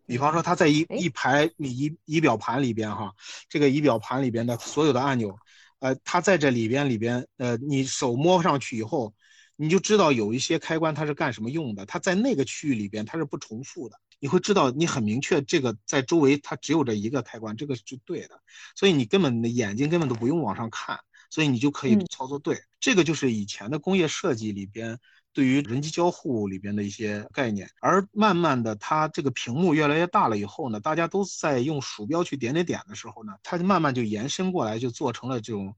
[0.04, 3.14] 比方说，它在一一排仪仪表盘里边哈，
[3.48, 5.38] 这个仪表盘里边的所有的按钮，
[5.80, 9.14] 呃，它在这里边里边，呃，你手摸上去以后，
[9.56, 13.96] 你就知道有一些开关它是干什么用的，它在那个区域里边它是不重复的。
[14.20, 18.40] 你会知道，你很明确，这个在周围它只有这一个开关，这个是对的，
[18.74, 20.98] 所以你根本的眼睛根本都不用往上看。
[21.30, 24.98] 所以你就可以操作对，这个就是以前的工业设计里边
[25.38, 35.72] 对于人机交互里边的一些概念，而慢慢的，它这个屏幕越来越大了以后呢，大家都在用鼠标去点点点的时候呢，它就慢慢就延伸过来，就做成了这种。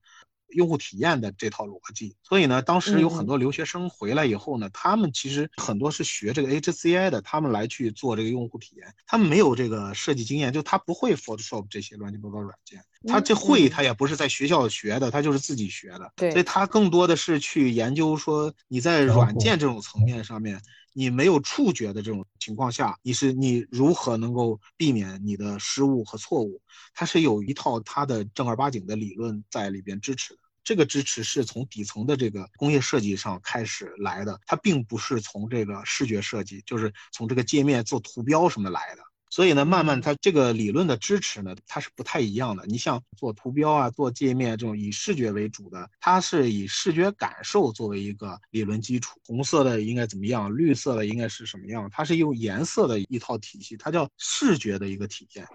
[0.53, 16.31] 用户体验的这套逻辑，所以呢，当时有很多留学生回来以后呢，他们其实很多是学这个 HCI 的，他们来去做这个用户体验，他们没有这个设计经验，就他不会 Photoshop 这些乱七八糟软件，他这会他也不是在学校学的，他就是自己学的，对。
[16.31, 20.61] 所以他更多的是去研究说你在软件这种层面上面，
[20.93, 26.61] 你没有触觉的这种情况下，你是你如何能够避免你的失误和错误，
[26.93, 30.40] 它是有一套它的正儿八经的理论在里边支持的。
[30.63, 39.03] 这个支持是从底层的这个工业设计上开始来的，它并不是从这个视觉设计，就是从这个界面做图标什么来的。
[39.33, 42.67] 所以呢，慢慢它这个理论的支持呢，它是不太一样的。
[42.67, 49.21] 你像做图标啊、做界面这种以视觉为主的，它是以视觉感受作为一个理论基础。
[49.25, 50.53] 红色的应该怎么样？
[50.53, 51.89] 绿色的应该是什么样？
[51.93, 55.47] 它是用颜色的一套体系，它叫视觉的一个体现。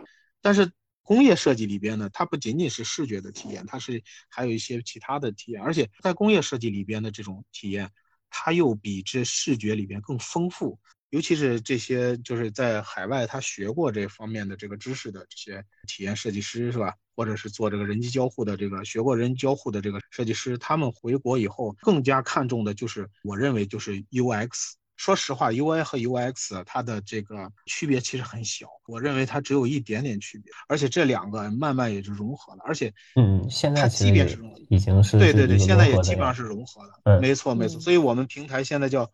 [0.42, 0.72] 但是
[1.06, 5.62] 工业设计里边呢，它不仅仅是视觉的体验，它是还有一些其他的体验。
[5.62, 7.90] 而且在工业设计里边的这种体验，
[8.30, 10.78] 它又比这视觉里边更丰富。
[11.12, 16.94] 尤其是这些就是在海外他学过这方面的这个知识的这些体验设计师是吧？
[17.16, 24.74] 或者是做这个人机交互的这个学过人交互的这个设计师，他们回国以后更加看重的就是我认为就是 UX。
[24.96, 32.64] 说实话，UI 和 UX 它的这个区别其实很小，我认为它只有一点点区别，而且这两个慢慢也就融合了。
[32.66, 37.20] 而且，嗯，现在即便是已经是对对对，现在也基本上是融合了。
[37.20, 39.12] 没错没错，所以我们平台现在叫。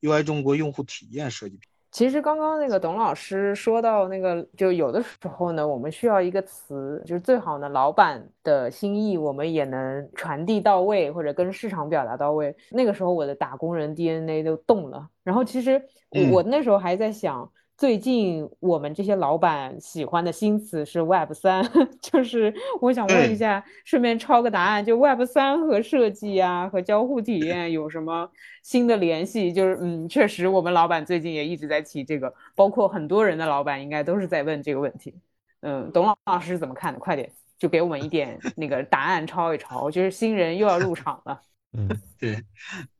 [0.00, 1.58] UI 中国用户体验设计。
[1.90, 12.54] 其实刚刚那个董老师说到那个，就有的时候呢，我们需要一个词，就是最好呢，老板的心意我们也能传递到位，或者跟市场表达到位。
[12.70, 15.08] 那个时候我的打工人 DNA 都动了。
[15.24, 15.82] 然后其实
[16.32, 17.50] 我那时候还在想。
[17.78, 21.64] 最近我们这些老板喜欢的新词是 Web 三，
[22.02, 28.28] 就是我想问一下，顺便抄个答案，就 Web 三和设计啊和交互体验有什么
[28.64, 29.52] 新的联系？
[29.52, 35.14] 就是嗯，确实我们老板最近也一直在提这个，包括很多人的老板应该都是在问这个问题。
[35.60, 36.98] 嗯，董老师是怎么看的？
[36.98, 41.40] 快点就给我们一点那个答案抄一抄，就是新人又要入场了。
[41.74, 41.88] 嗯，
[42.18, 42.42] 对，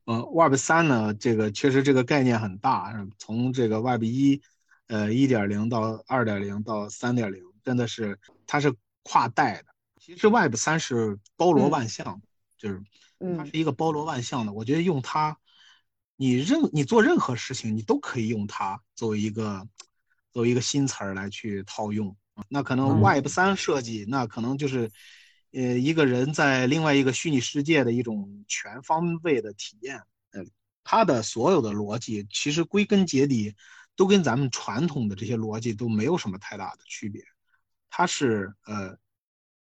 [0.05, 4.41] 嗯，Web 三呢，这个确实这个概念很大，从这个 Web 一。
[4.89, 8.73] 呃，一点零到二点零到三点零，真的是它是
[9.03, 9.65] 跨代的。
[9.99, 12.19] 其实 Web 三是包罗万象，
[12.57, 12.81] 就是
[13.37, 14.51] 它是一个包罗万象的。
[14.51, 15.37] 我觉得用它，
[16.15, 19.67] 你任你做任何事情，你都可以用它作为一个
[20.31, 22.17] 作为一个新词儿来去套用。
[22.47, 24.89] 那可能 Web 三设计，那可能就是
[25.51, 30.01] 呃一个人在另外一个虚拟世界的一种全方位的体验。
[30.31, 30.43] 呃，
[30.83, 33.53] 它的所有的逻辑，其实归根结底。
[33.99, 37.21] 都跟咱们传统的这些逻辑都没有什么太大的区别，
[37.89, 38.97] 它是呃，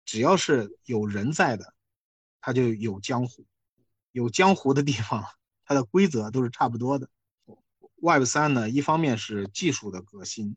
[0.05, 1.73] 只要是有人在的，
[2.39, 3.45] 它就有江湖，
[4.13, 5.21] 有江湖的地方，
[5.65, 7.09] 它的规则都是差不多的。
[8.01, 10.55] Web 三呢，一方面是技术的革新，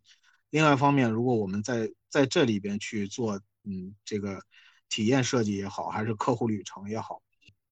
[0.50, 4.40] 另外一方面，如果我们在在这里边去做，嗯，这个
[4.88, 7.20] 体验设计也好，还是客户旅程也好，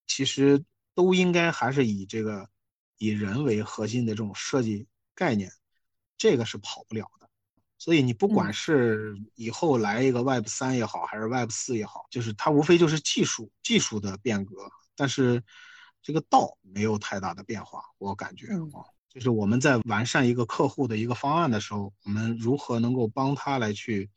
[0.08, 2.50] 其实都应该还是以这个
[2.98, 5.52] 以人为核心的这种设计概念。
[6.22, 7.28] 这个是跑不了的，
[7.76, 15.42] 所以你不管是以后来一个 Web 三也好，还是 Web 四也好，就是它无非就是技术技术的变革，但是
[16.00, 24.08] 这个道没有太大的变化，我感觉啊，就是我们在完善一个客户的一个方案的时候，我们如何能够帮他来去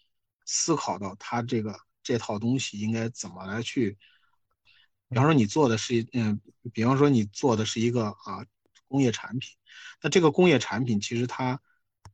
[0.45, 3.97] 思考到他这个这套东西应该怎么来去，
[5.09, 6.39] 比方说你做的是嗯，
[6.71, 8.45] 比方说你做的是一个啊
[8.87, 9.57] 工业产品，
[10.03, 11.59] 那这个工业产品其实它。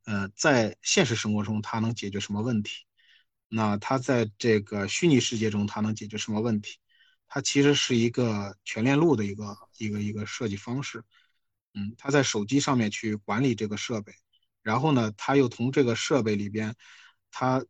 [0.05, 2.85] 呃，在现实生活中，它能解决什么问题？
[3.47, 6.79] 那它在这个虚拟世界中，它能解决什么问题？
[7.27, 11.03] 它其实是一个全链路的一个一个一个设计方式。
[11.73, 14.13] 嗯，它在手机上面去管理这个设备，
[14.63, 16.75] 然后呢，它又从这个设备里边，
[17.29, 17.63] 它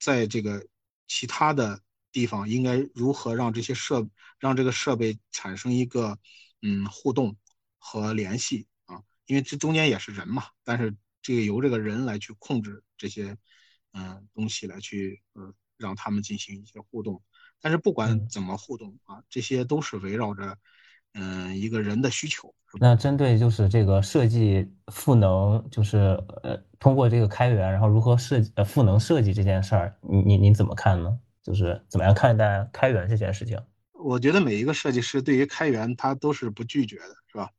[0.00, 0.66] 在这个
[1.06, 6.18] 其他的地方应该如何让这些设让这个设备产生一个
[6.62, 7.36] 嗯互动
[7.78, 9.02] 和联系啊？
[9.26, 10.96] 因为这中间也是人嘛，但是。
[11.26, 13.36] 这个由这个人来去控制这些，
[13.94, 17.20] 嗯，东西来去，呃，让他们进行一些互动。
[17.60, 20.56] 但是不管怎么互动啊，这些都是围绕着，
[21.14, 22.54] 嗯，一个人的需求。
[22.78, 25.96] 那针对就是这个设计赋能，就是
[26.44, 31.18] 呃，通过这个开源，然后如何设计呃赋能设计这件事儿，你你你怎么看呢？
[31.42, 33.60] 就是怎么样看待开源这件事情？
[33.92, 37.50] 我觉得每一个设计师对于开源他都是不拒绝的，是吧？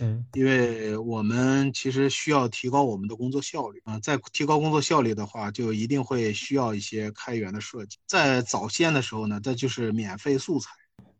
[0.00, 7.98] 嗯，因为我们其实需要提高我们的工作效率啊，在提高工作效率的话，就一定会需要一些开源的设计。
[8.06, 10.70] 在早先的时候呢，这就是免费素材，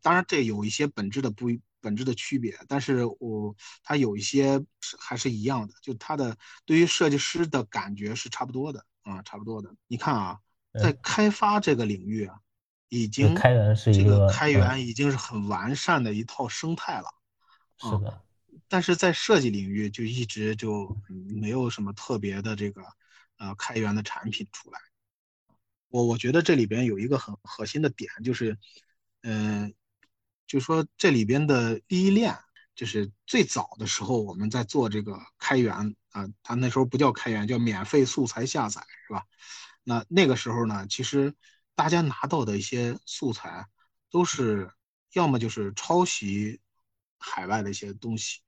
[0.00, 1.46] 当然这有一些本质的不
[1.80, 4.64] 本质的区别，但是我它有一些
[4.98, 9.72] 还是一样的，就它的对于设计师的感觉是差不多的啊，差不多的。
[9.86, 10.38] 你看啊，
[10.80, 12.36] 在开发这个领域啊，
[12.88, 17.06] 已经开源是一个开源已经是很完善的一套生态了，
[17.78, 18.20] 是的。
[18.68, 22.83] 但是在设计领域就一直就没有什么特别的这个
[23.38, 24.79] 呃开源的产品出来。
[25.88, 28.58] 我我觉得这里边有一个很核心的点，就是
[29.23, 29.75] 嗯，
[30.46, 32.37] 就说这里边的第一链，
[32.75, 35.75] 就是最早的时候我们在做这个开源
[36.10, 39.25] 啊，它那时候不叫开源，叫免费素材下载，是吧？
[39.83, 41.35] 那那个时候呢，其实
[41.75, 43.66] 大家拿到的一些素材
[44.10, 44.71] 都是
[45.14, 46.60] 要么就是抄袭
[47.19, 48.40] 海外的一些东西，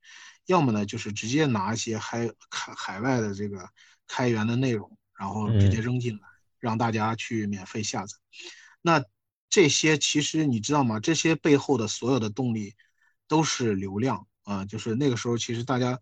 [0.45, 3.69] 要么呢就是直接拿一些海海海外的这个
[4.07, 6.21] 开源的内容，然后直接扔进来，
[6.59, 8.15] 让大家去免费下载。
[8.81, 9.03] 那
[9.49, 10.99] 这些其实你知道吗？
[10.99, 12.75] 这些背后的所有的动力
[13.27, 15.99] 都是流量啊，就是那个时候其实大家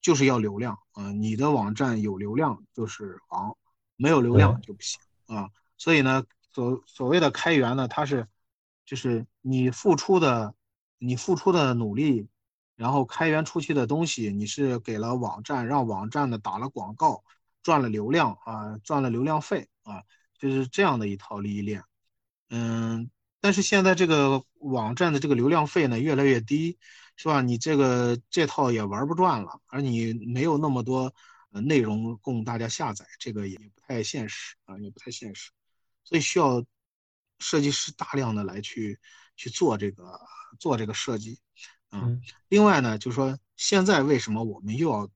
[0.00, 3.56] 就是要流量啊，你的网站有流量就是王，
[3.96, 5.48] 没有流量就不行啊。
[5.78, 8.28] 所以呢，所所谓的开源呢，它是
[8.84, 10.54] 就是你付出的
[10.98, 12.28] 你付出的努力，
[12.76, 17.22] 然后开源出去的东西，你是给了网站，让网站呢打了广告，
[17.62, 20.02] 赚了流量啊，赚了流量费啊，
[20.38, 21.82] 就是这样的一套利益链。
[22.50, 26.78] 嗯，但是现在这个网站的这个流量费呢越来越低，
[27.16, 27.40] 是吧？
[27.40, 31.14] 你这个这套也玩不转了，而你没有那么多
[31.50, 35.50] 内容供大家下载，这个也不太现实啊，也不太现实，
[36.04, 36.64] 所以需要
[37.38, 38.98] 设计师大量的来去
[39.36, 40.20] 去做这个
[40.58, 41.40] 做这个设计，
[41.90, 42.20] 嗯。
[42.48, 45.08] 另外呢，就是说现在为什么我们又要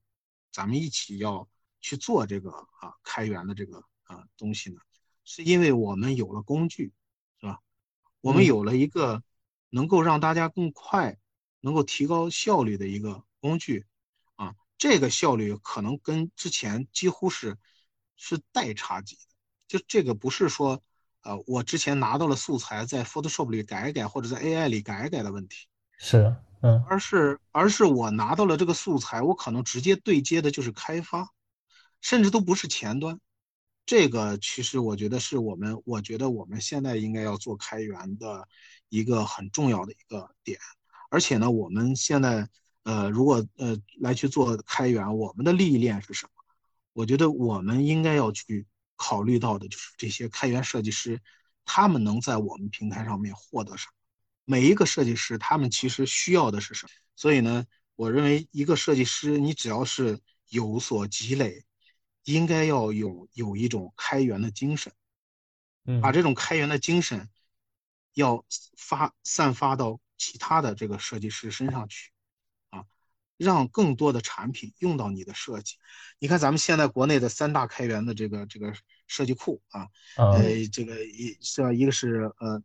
[0.53, 1.49] 咱们一起要
[1.81, 4.81] 去做这个啊开源的这个啊东西呢？
[5.25, 6.93] 是因为我们有了工具。
[7.41, 7.61] 是吧
[8.21, 9.23] 我们有了一个
[9.71, 11.17] 能够让大家更快、
[11.61, 13.87] 能够提高效率的一个工具，
[14.35, 17.57] 啊，这个效率可能跟之前几乎是
[18.17, 19.23] 是代差级的。
[19.69, 20.83] 就这个不是说，
[21.23, 25.67] 呃，我之前拿到了素材，在 Photoshop 里改一改，或者在 AI 里改一改的问题，
[25.99, 31.29] 是，嗯，而是而是我拿到了这个素材，我可能直接对接的就是开发，
[32.01, 33.19] 甚至都不是前端。
[33.85, 38.47] 这个其实我觉得是我们，我觉得我们现在应该要做开源的
[38.89, 40.59] 一个很重要的一个点，
[41.11, 42.49] 而且呢，我们现在
[42.85, 46.33] 呃，如果呃来去做开源，我们的利益链是什么？
[46.93, 48.67] 我觉得我们应该要去
[48.99, 51.19] 考虑到的就是这些开源设计师，
[51.65, 53.93] 他们能在我们平台上面获得什么？
[54.45, 56.93] 每一个设计师他们其实需要的是什么？
[57.17, 57.65] 所以呢，
[57.97, 61.65] 我认为一个设计师，你只要是有所积累。
[62.25, 64.93] 应该要有有一种开源的精神，
[65.87, 67.31] 嗯，把这种开源的精神
[68.13, 68.45] 要
[68.77, 72.18] 发散发到其他的这个设计师身上去，啊，
[73.39, 75.77] 让更多的产品用到你的设计。
[76.19, 78.75] 你看咱们现在国内的三大开源的这个这个
[79.07, 81.75] 设计库啊，呃，这个一像？
[81.75, 82.63] 一个是呃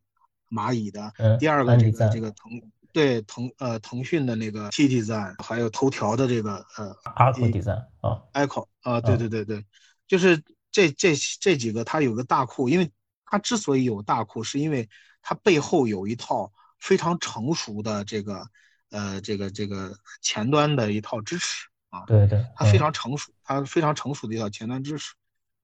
[0.49, 2.51] 蚂蚁的，第二个这个这个腾。
[2.93, 9.65] 对腾呃腾讯的那个 T Design，还有头条的这个呃 Echo Design 啊，Echo 啊，对对对对，
[10.07, 10.39] 就是
[10.71, 12.91] 这这这几个它有个大库，因为
[13.25, 14.87] 它之所以有大库，是因为
[15.23, 18.47] 它背后有一套非常成熟的这个
[18.93, 25.15] 呃这个这个前端的一套支持啊，对对，它非常成熟，它非常成熟的一套前端支持，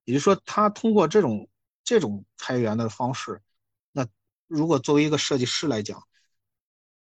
[0.04, 1.48] 也就是说，它通过这种
[1.84, 3.40] 这种开源的方式，
[3.92, 4.08] 那
[4.48, 6.02] 如果作为一个设计师来讲，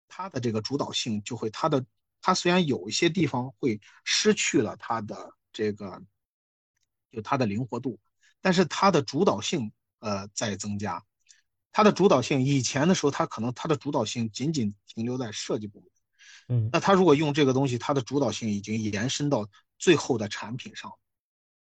[0.08, 1.86] 它的这个主导性就会，它的
[2.22, 6.02] 它虽然有一些地方会失去了它的这个，
[7.12, 8.00] 就它的灵活度，
[8.42, 11.04] 但是它的主导性呃在增加。
[11.72, 15.90] 它的主导性以前的时候，它可能它的主导性仅仅停留在设计部门，
[16.50, 19.48] 嗯，那他如果用这个东西，它的主导性已经延伸到
[19.78, 20.92] 最后的产品上。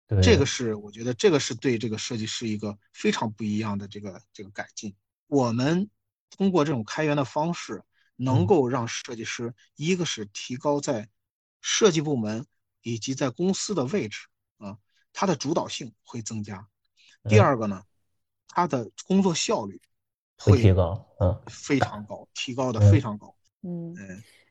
[0.07, 4.95] 对，这个是我觉得这个是对这个设计师一个非常不一样的这个这个改进。
[5.27, 5.89] 我们
[6.29, 7.83] 通过这种开源的方式。
[8.17, 11.09] 能够让设计师，一个是提高在
[11.59, 12.45] 设计部门
[12.83, 14.27] 以及在公司的位置
[14.59, 14.77] 啊，
[15.11, 16.67] 他的主导性会增加。
[17.27, 17.83] 第二个呢，
[18.47, 19.81] 他的工作效率
[20.37, 23.35] 会提高，嗯，非常高，提高的非常高。
[23.63, 23.95] 嗯，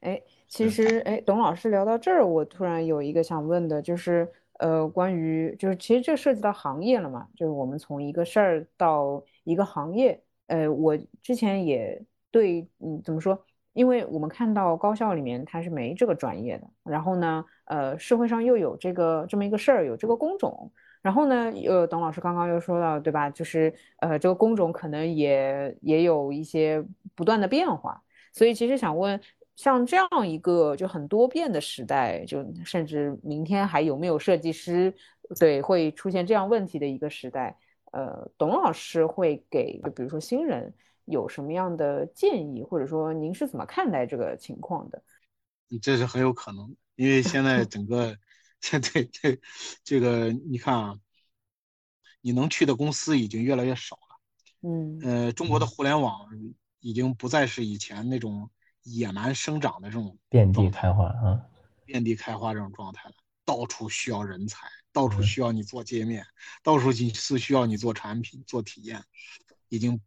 [0.01, 4.26] 哎，其实哎，董老师聊到这儿，我突然有一个想问的，就是
[4.59, 13.44] 呃，关于就是其实这涉及到行业了嘛，就是我们从一个事儿到一个行业，呃，我之前也对，嗯，怎么说？
[13.72, 20.72] 因为我们看到高校里面它是没这个专业的，然后呢，呃，社会上又有这个这么一个事儿，有这个工种，
[21.03, 23.30] 然后呢，呃，董老师刚刚又说到，对吧？
[23.30, 26.84] 就是呃，这个工种可能也也有一些
[27.14, 29.18] 不断的变化，所以其实想问，
[29.62, 34.94] 像这样一个就很多变的时代，就甚至明天还有没有设计师，
[35.38, 37.58] 对，会出现这样问题的一个时代，
[37.92, 40.72] 呃，董老师会给，就比如说新人。
[41.06, 45.02] 有什么样的建议，或者说您是怎么看待这个情况的？
[45.82, 48.16] 这是很有可能，因为现在整个
[48.61, 49.36] 现在这
[49.82, 50.94] 这个你看啊，
[52.20, 54.68] 你能去的公司已经越来越少了。
[54.68, 56.28] 嗯，呃，中国的互联网
[56.78, 58.48] 已经不再是以前那种
[58.82, 61.44] 野蛮生长的这种遍地开花啊，
[61.84, 63.14] 遍地开花这种状态了。
[63.44, 66.24] 到处需要人才，到处需要你做界面，
[66.62, 69.02] 到处是需要你做产品、做体验，
[69.68, 70.00] 已经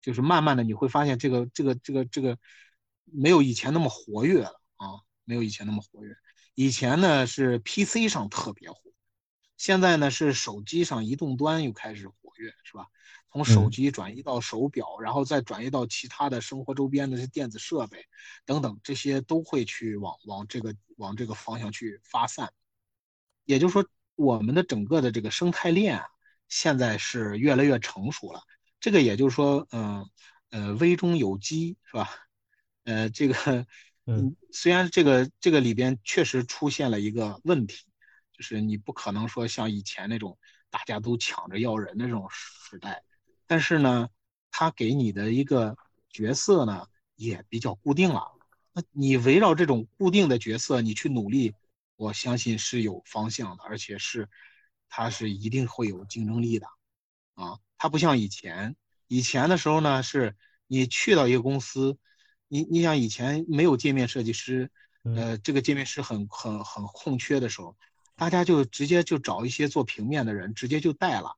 [0.00, 2.38] 就是慢慢的你会发现这个这个这个这个
[3.04, 6.16] 没有以前那么活跃了啊，没有以前那么活跃。
[6.54, 8.78] 以前呢是 PC 上特别火，
[9.56, 12.86] 现在呢是手机上移动端又开始活跃，是吧？
[13.34, 18.06] 从手机转移到手表，然后再转移到其他的生活周边的电子设备
[18.46, 22.52] 等等，这些都会去往往这个往这个方向去发散。
[23.44, 26.06] 也就是说，我们的整个的这个生态链啊，
[26.48, 28.40] 现在是越来越成熟了。
[28.78, 30.08] 这个也就是说，嗯
[30.50, 32.08] 呃，危中有机，是吧？
[32.84, 33.66] 呃，这个。
[34.06, 37.86] 嗯，虽然这个这个里边确实出现了一个问题，
[38.32, 43.02] 就是你不可能说像以前那种大家都抢着要人的这种时代，
[43.46, 44.08] 但是呢，
[44.50, 45.76] 他给你的一个
[46.10, 46.86] 角色呢
[47.16, 48.32] 也比较固定了。
[48.72, 51.54] 那你围绕这种固定的角色你去努力，
[51.96, 54.28] 我相信是有方向的，而且是
[54.88, 56.66] 它是一定会有竞争力的
[57.34, 57.58] 啊。
[57.78, 58.76] 它不像以前，
[59.08, 60.34] 以前的时候呢，是
[60.66, 61.98] 你去到一个公司。
[62.48, 64.70] 你你想以前没有界面设计师，
[65.02, 67.76] 呃，这个界面师很很很空缺的时候，
[68.14, 71.36] 大家就直接就找一些做平面的人，直接就带了，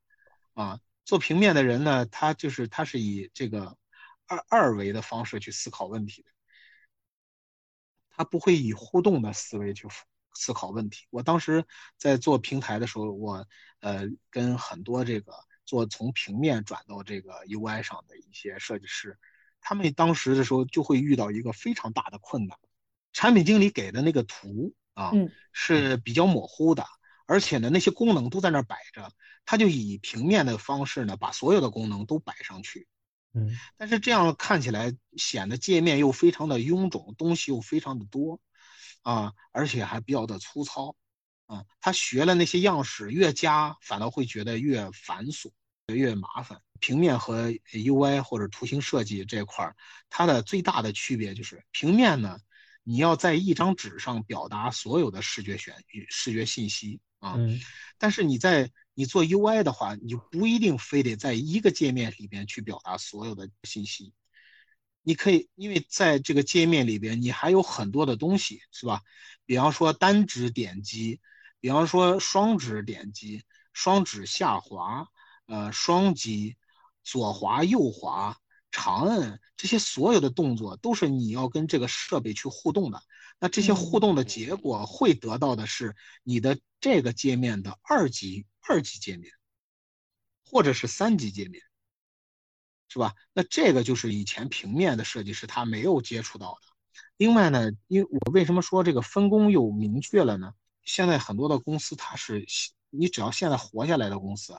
[0.52, 3.78] 啊，做平面的人呢，他就是他是以这个
[4.26, 6.28] 二二维的方式去思考问题的，
[8.10, 9.86] 他不会以互动的思维去
[10.34, 11.06] 思考问题。
[11.10, 11.64] 我当时
[11.96, 13.46] 在做平台的时候，我
[13.78, 15.32] 呃跟很多这个
[15.64, 19.16] 做从平面转到这个 UI 上的一些设计师。
[19.60, 22.58] 他们当时的时候就会遇到一个非常大的困难，
[23.12, 25.12] 产品经理给的那个图啊
[25.52, 26.84] 是比较模糊的，
[27.26, 29.12] 而且呢那些功能都在那儿摆着，
[29.44, 32.86] 他就以平面的方式呢把所有的功能都摆上去，
[33.34, 38.40] 嗯，但是这样看起来显得界面又非常的臃肿，东西又非常的多，
[39.02, 40.96] 啊，而且还比较的粗糙，
[41.46, 45.50] 啊，他学了那些样式越加反倒会觉得越繁琐，
[45.92, 46.60] 越麻烦。
[46.78, 49.76] 平面和 UI 或者图形设计这块儿，
[50.10, 52.38] 它的最大的区别就是平面呢，
[52.82, 55.74] 你要在一张纸上表达所有的视觉选
[56.10, 57.38] 视觉信息啊，
[57.98, 64.12] 但是你在你做 UI 的话，你就不一定非得在一个界面里边去表达所有的信息，
[65.02, 69.02] 你可以因为在这个界面里边，你还有很多的东西是吧？
[69.44, 71.20] 比方说单指点击，
[71.60, 75.08] 比方说双指点击，双指下滑，
[75.46, 76.56] 呃，双击。
[77.08, 78.36] 左滑、右滑、
[78.72, 83.00] 长按，这些所有的动作都是你要跟这个设备去互动的。
[83.38, 89.32] 那这些互动的结果会得到的是你的这个界面的二级、二级界面，
[90.44, 91.60] 或者是三级界面，
[92.86, 93.12] 是吧？
[93.32, 96.68] 那这个就是以前平面的设计师他没有接触到的。
[97.16, 100.54] 另外呢，因为我为什么说这个分工又明确了呢？
[100.84, 102.46] 现在很多的公司，它是
[102.90, 104.56] 你只要现在活下来的公司，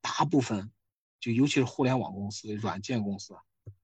[0.00, 0.70] 大部分。
[1.18, 3.34] 就尤其是互联网公司、软件公司，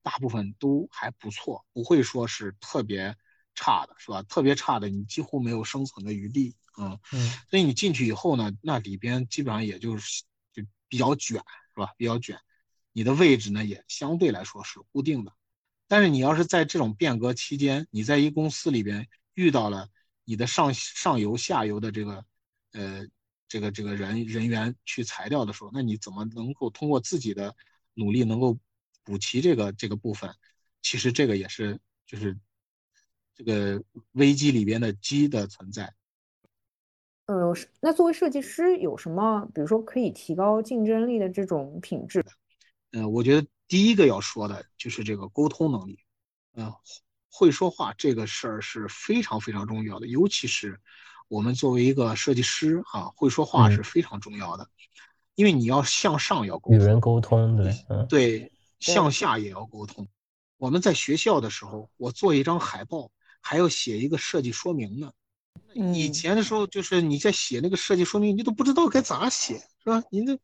[0.03, 3.17] 大部分都还不错，不会说是特别
[3.57, 4.23] 差的，是吧？
[4.23, 7.31] 特别差的，你几乎没有生存的余地，嗯嗯。
[7.51, 11.39] 所以你进去以后呢，那里边基本上也就是就比较卷，
[11.75, 11.93] 是吧？
[11.97, 12.39] 比较卷，
[12.93, 15.33] 你的位置呢也相对来说是固定的。
[15.89, 19.89] 但是你要是在这种变革期间，你在一公司里边遇到了
[20.25, 22.25] 你的上上游、下游的这个，
[22.73, 23.07] 呃。
[23.49, 27.55] 这个这个人人员去裁掉的时候，那你怎么能够通过自己的
[27.93, 28.59] 努力能够
[29.05, 30.35] 补齐这个这个部分？
[30.81, 32.35] 其实这个也是就是
[33.35, 35.93] 这个危机里边的机的存在。
[37.27, 42.25] 呃，那作为设计师有什么，比如说可以提高竞争力的这种品质？
[42.93, 45.99] 嗯，我觉得第一个要说的就是这个沟通能力。
[46.55, 46.73] 嗯，
[47.31, 50.79] 会说话这个事儿是非常非常重要的，尤其是。
[51.29, 54.69] 我们作为一个设计师，啊，会说话是非常重要的，
[55.35, 57.73] 因为你要向上要沟与人沟通，对，
[58.07, 60.07] 对，向下也要沟通。
[60.59, 63.11] 我们在学校的时候，我做一张海报，
[63.41, 65.11] 还要写一个设计说明呢。
[65.75, 70.03] 以前的时候，就是你在写那个设计说明，你都不知道该咋写，是吧？
[70.11, 70.39] 你这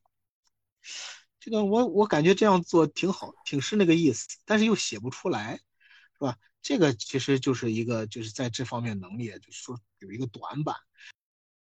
[1.41, 6.37] 这个，我我感觉这样做挺好，挺是那个意思，但是又写不出来，是吧？
[6.61, 10.76] 这个其实就是一个，就是在这方面能力，就是说有一个短板，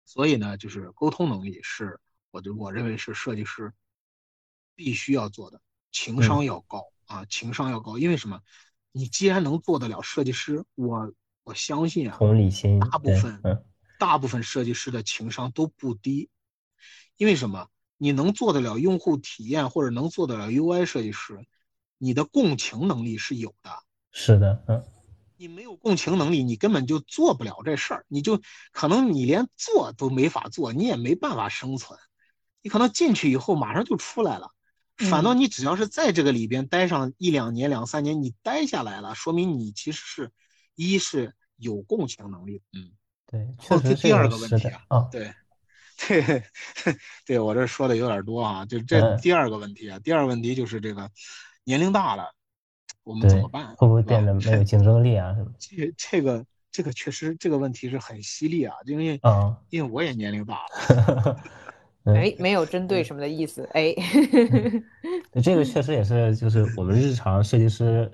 [0.04, 1.98] 所以呢，就是沟通能力是，
[2.30, 3.72] 我就我认为是设计师
[4.74, 8.40] 必须要做的，情商要高啊，情商要高，因为什么？
[8.92, 11.12] 你既然能做得了设计师，我
[11.46, 13.40] 我相信啊，同理心，大部分
[14.00, 16.28] 大部分设计师的情商都不低，
[17.16, 17.68] 因为什么？
[17.98, 21.46] 你能做得了用户体验，或者能做得了 UI 设计师，
[21.98, 23.70] 你的共情能力是有的。
[24.10, 24.84] 是的，嗯，
[25.36, 28.42] 你没有共情能力，你根本就做不了这事儿，你就
[28.72, 31.96] 可能你连做都没法做，你也没办法生存。
[32.60, 34.50] 你可能进去以后马上就出来了，
[34.96, 40.32] 反倒你只要是在这个里边待上一两年、两三年，你待下来了，说明你其实是
[40.76, 42.62] 一是有共情能力。
[42.72, 42.92] 嗯，
[43.26, 45.32] 对，确实第二个问题啊，对，
[46.06, 46.42] 对，
[47.26, 51.10] 对我这说的有点多啊，就这第二个问题啊，第二个问题就是这个
[51.64, 52.32] 年龄大了。
[53.02, 53.74] 我们怎么办？
[53.76, 55.34] 会不会变得没有竞争力啊？
[55.58, 61.42] 这这个这个确实这个问题是很犀利啊，因为啊，因为我也年龄大了。
[62.14, 63.68] 哎，没有针对什么的意思。
[63.72, 63.92] 哎，
[65.42, 68.08] 这个确实也是，就是我们日常设计师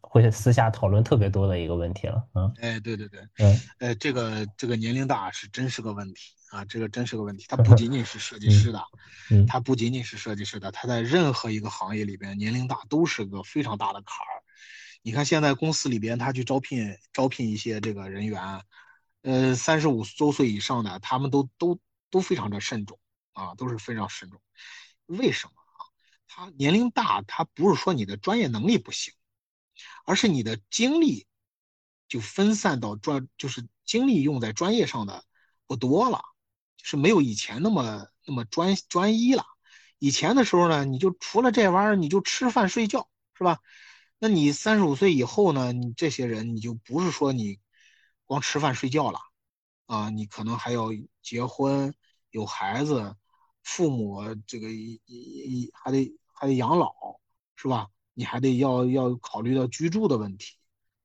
[0.00, 2.22] 会私下讨论特别多的一个问题了。
[2.34, 7.46] 嗯，哎，对对对，嗯，呃，这个这个年龄大是真是个问题啊，这个真是个问题。
[7.48, 8.82] 它不仅仅是设计师的，
[9.30, 14.42] 嗯，它不仅仅是设计师的，他在任何一个行业里边，年龄大都是个非常大的坎儿。
[15.02, 18.62] 你看，现在公司里边他去招聘招聘一些这个人员，
[19.22, 21.78] 呃，三十五周岁以上的，他们都都
[22.10, 22.98] 都非常的慎重
[23.32, 24.40] 啊，都是非常慎重。
[25.06, 25.80] 为什么啊？
[26.26, 29.14] 他年龄大，他不是说你的专业能力不行，
[30.08, 31.26] 而是你的精力
[32.08, 35.22] 就分散到专，就是精力用在专业上的
[35.66, 36.22] 不多了，
[36.82, 39.44] 是没有以前那么那么专专一了。
[39.98, 43.58] 以前的时候呢，你就除了这玩意儿，你就吃饭睡觉，是吧？
[44.18, 45.72] 那你三十五岁以后呢？
[45.72, 47.60] 你这些人你就不是说你
[48.24, 49.20] 光吃饭睡觉了
[49.84, 50.88] 啊，你可能还要
[51.20, 51.94] 结婚、
[52.30, 53.14] 有孩子、
[53.62, 56.94] 父母这个一一还得还得养老，
[57.56, 57.88] 是吧？
[58.18, 60.56] 你还得要要考虑到居住的问题，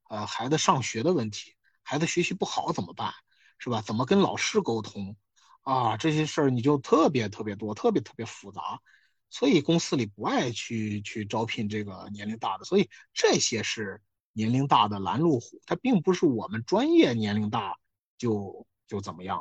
[0.09, 1.53] 呃，孩子上学的问题，
[1.83, 3.13] 孩子学习不好怎么办？
[3.59, 3.83] 是吧？
[3.83, 5.15] 怎么跟老师沟通
[5.61, 5.95] 啊？
[5.95, 8.81] 这些事儿你就特别特别多，特别特别复杂。
[9.29, 14.01] 所以公司里不爱去去招聘这个年龄大的，所以这些是
[14.31, 17.77] 年龄大的拦路虎，它并不是我们专业年龄大
[18.17, 19.39] 就就怎么样。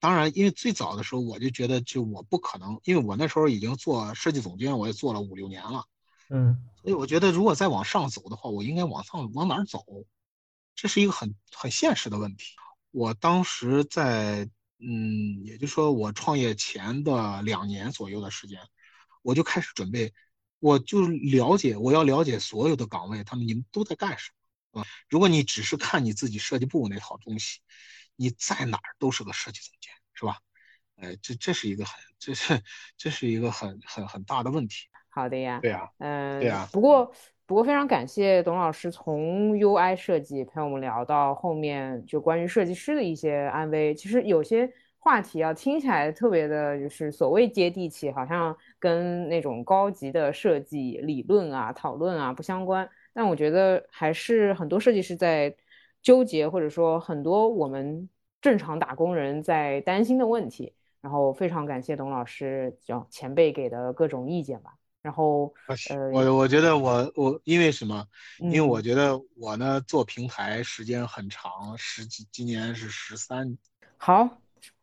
[0.00, 5.84] 当然，因为最早的时候我就觉得，就我不可能，因为我那时候已经做设计总监，我也做了五六年了，
[6.28, 9.84] 嗯，所以我觉得如果再往上走的话，我应该往上往哪儿走？
[10.74, 12.54] 这是一个很很现实的问题。
[12.90, 14.48] 我当时在。
[14.80, 18.60] 嗯，也就是说，我创业前的两年左右的时间，
[19.22, 20.14] 我就开始准备，
[20.60, 24.30] 我就了解，我要了解所有的岗位，他们你们都在干什
[24.70, 24.86] 么啊？
[25.08, 27.58] 如果你只是看你自己设计部那套东西，
[28.14, 30.38] 你在哪儿都是个设计总监，是吧？
[30.94, 32.62] 哎，这这是一个很，这是
[32.96, 34.86] 这是一个很很很大的问题。
[35.10, 36.68] 好的呀，对呀，嗯，对呀。
[36.72, 37.12] 不过。
[37.48, 43.94] 不过非常感谢董老师从 UI 设计陪我们聊到后面，就关于设计师的一些安危。
[43.94, 52.86] 其实有些话题啊，听起来特别的，就是所谓接地气，好像跟那种高级的设计理论啊、讨论啊不相关。
[53.14, 55.56] 但我觉得还是很多设计师在
[56.02, 58.06] 纠结，或者说很多我们
[58.42, 60.74] 正常打工人在担心的问题。
[61.00, 64.77] 然后非常感谢董老师，叫前辈给的各种意见吧。
[65.00, 65.54] 然后，
[65.90, 68.04] 呃，我我觉得我我因为什么？
[68.40, 73.56] 因为我觉得我呢做平台时间很长，十几今年是十三。
[73.96, 74.28] 好，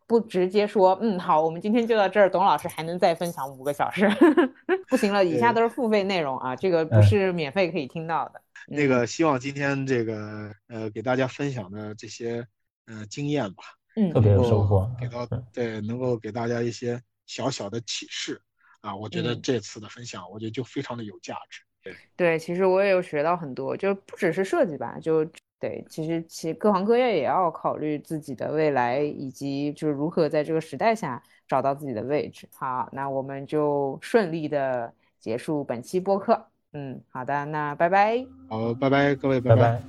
[0.08, 2.30] 不直接说，嗯，好，我们今天就到这儿。
[2.30, 4.10] 董老师还能再分享五个小时，
[4.88, 8.42] 不行了，以下都是付费内容啊，这个不是免费可以听到的。
[8.68, 12.48] 那个希望今天这个呃给大家分享的这些
[12.88, 13.64] 呃经验吧，
[13.96, 18.42] 嗯，特别有收获，给到对能够给大家一些小小的启示。
[18.86, 21.64] 啊，我觉得这次的分享，我觉得就非常的有价值。
[21.82, 25.26] 对对，其实我也有学到很多，就不只是设计吧，就
[25.60, 32.48] 对，其实其各行各业也要考虑自己的未来，以及就是如何在这个时代下找到自己的位置。
[32.54, 36.48] 好，那我们就顺利的结束本期播客。
[36.74, 38.24] 嗯，好的，那拜拜。
[38.50, 39.82] 好，拜拜，各位，拜拜。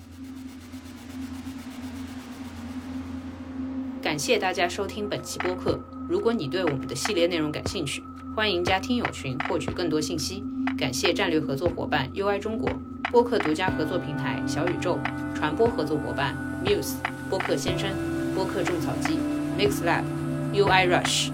[4.00, 5.78] 感谢大家收听本期播客。
[6.08, 8.00] 如果你对我们的系列内容感兴趣，
[8.36, 10.44] 欢迎加听友群获取更多信息。
[10.76, 12.70] 感谢战略合作伙伴 UI 中国
[13.10, 14.98] 播客独家合作平台小宇宙
[15.34, 16.96] 传播合作伙伴 Muse
[17.30, 17.88] 播客先生
[18.34, 19.18] 播客种草机
[19.58, 20.02] MixLab
[20.52, 21.30] UI Rush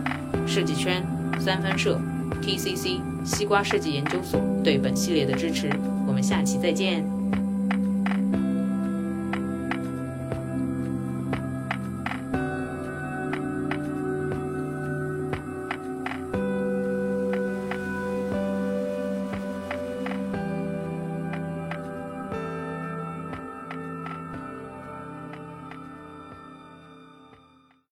[0.46, 1.05] 设计圈
[1.40, 1.98] 三分社
[2.40, 5.68] TCC 西瓜设计研究所对本系列的支持。
[6.07, 7.21] 我们下期再见。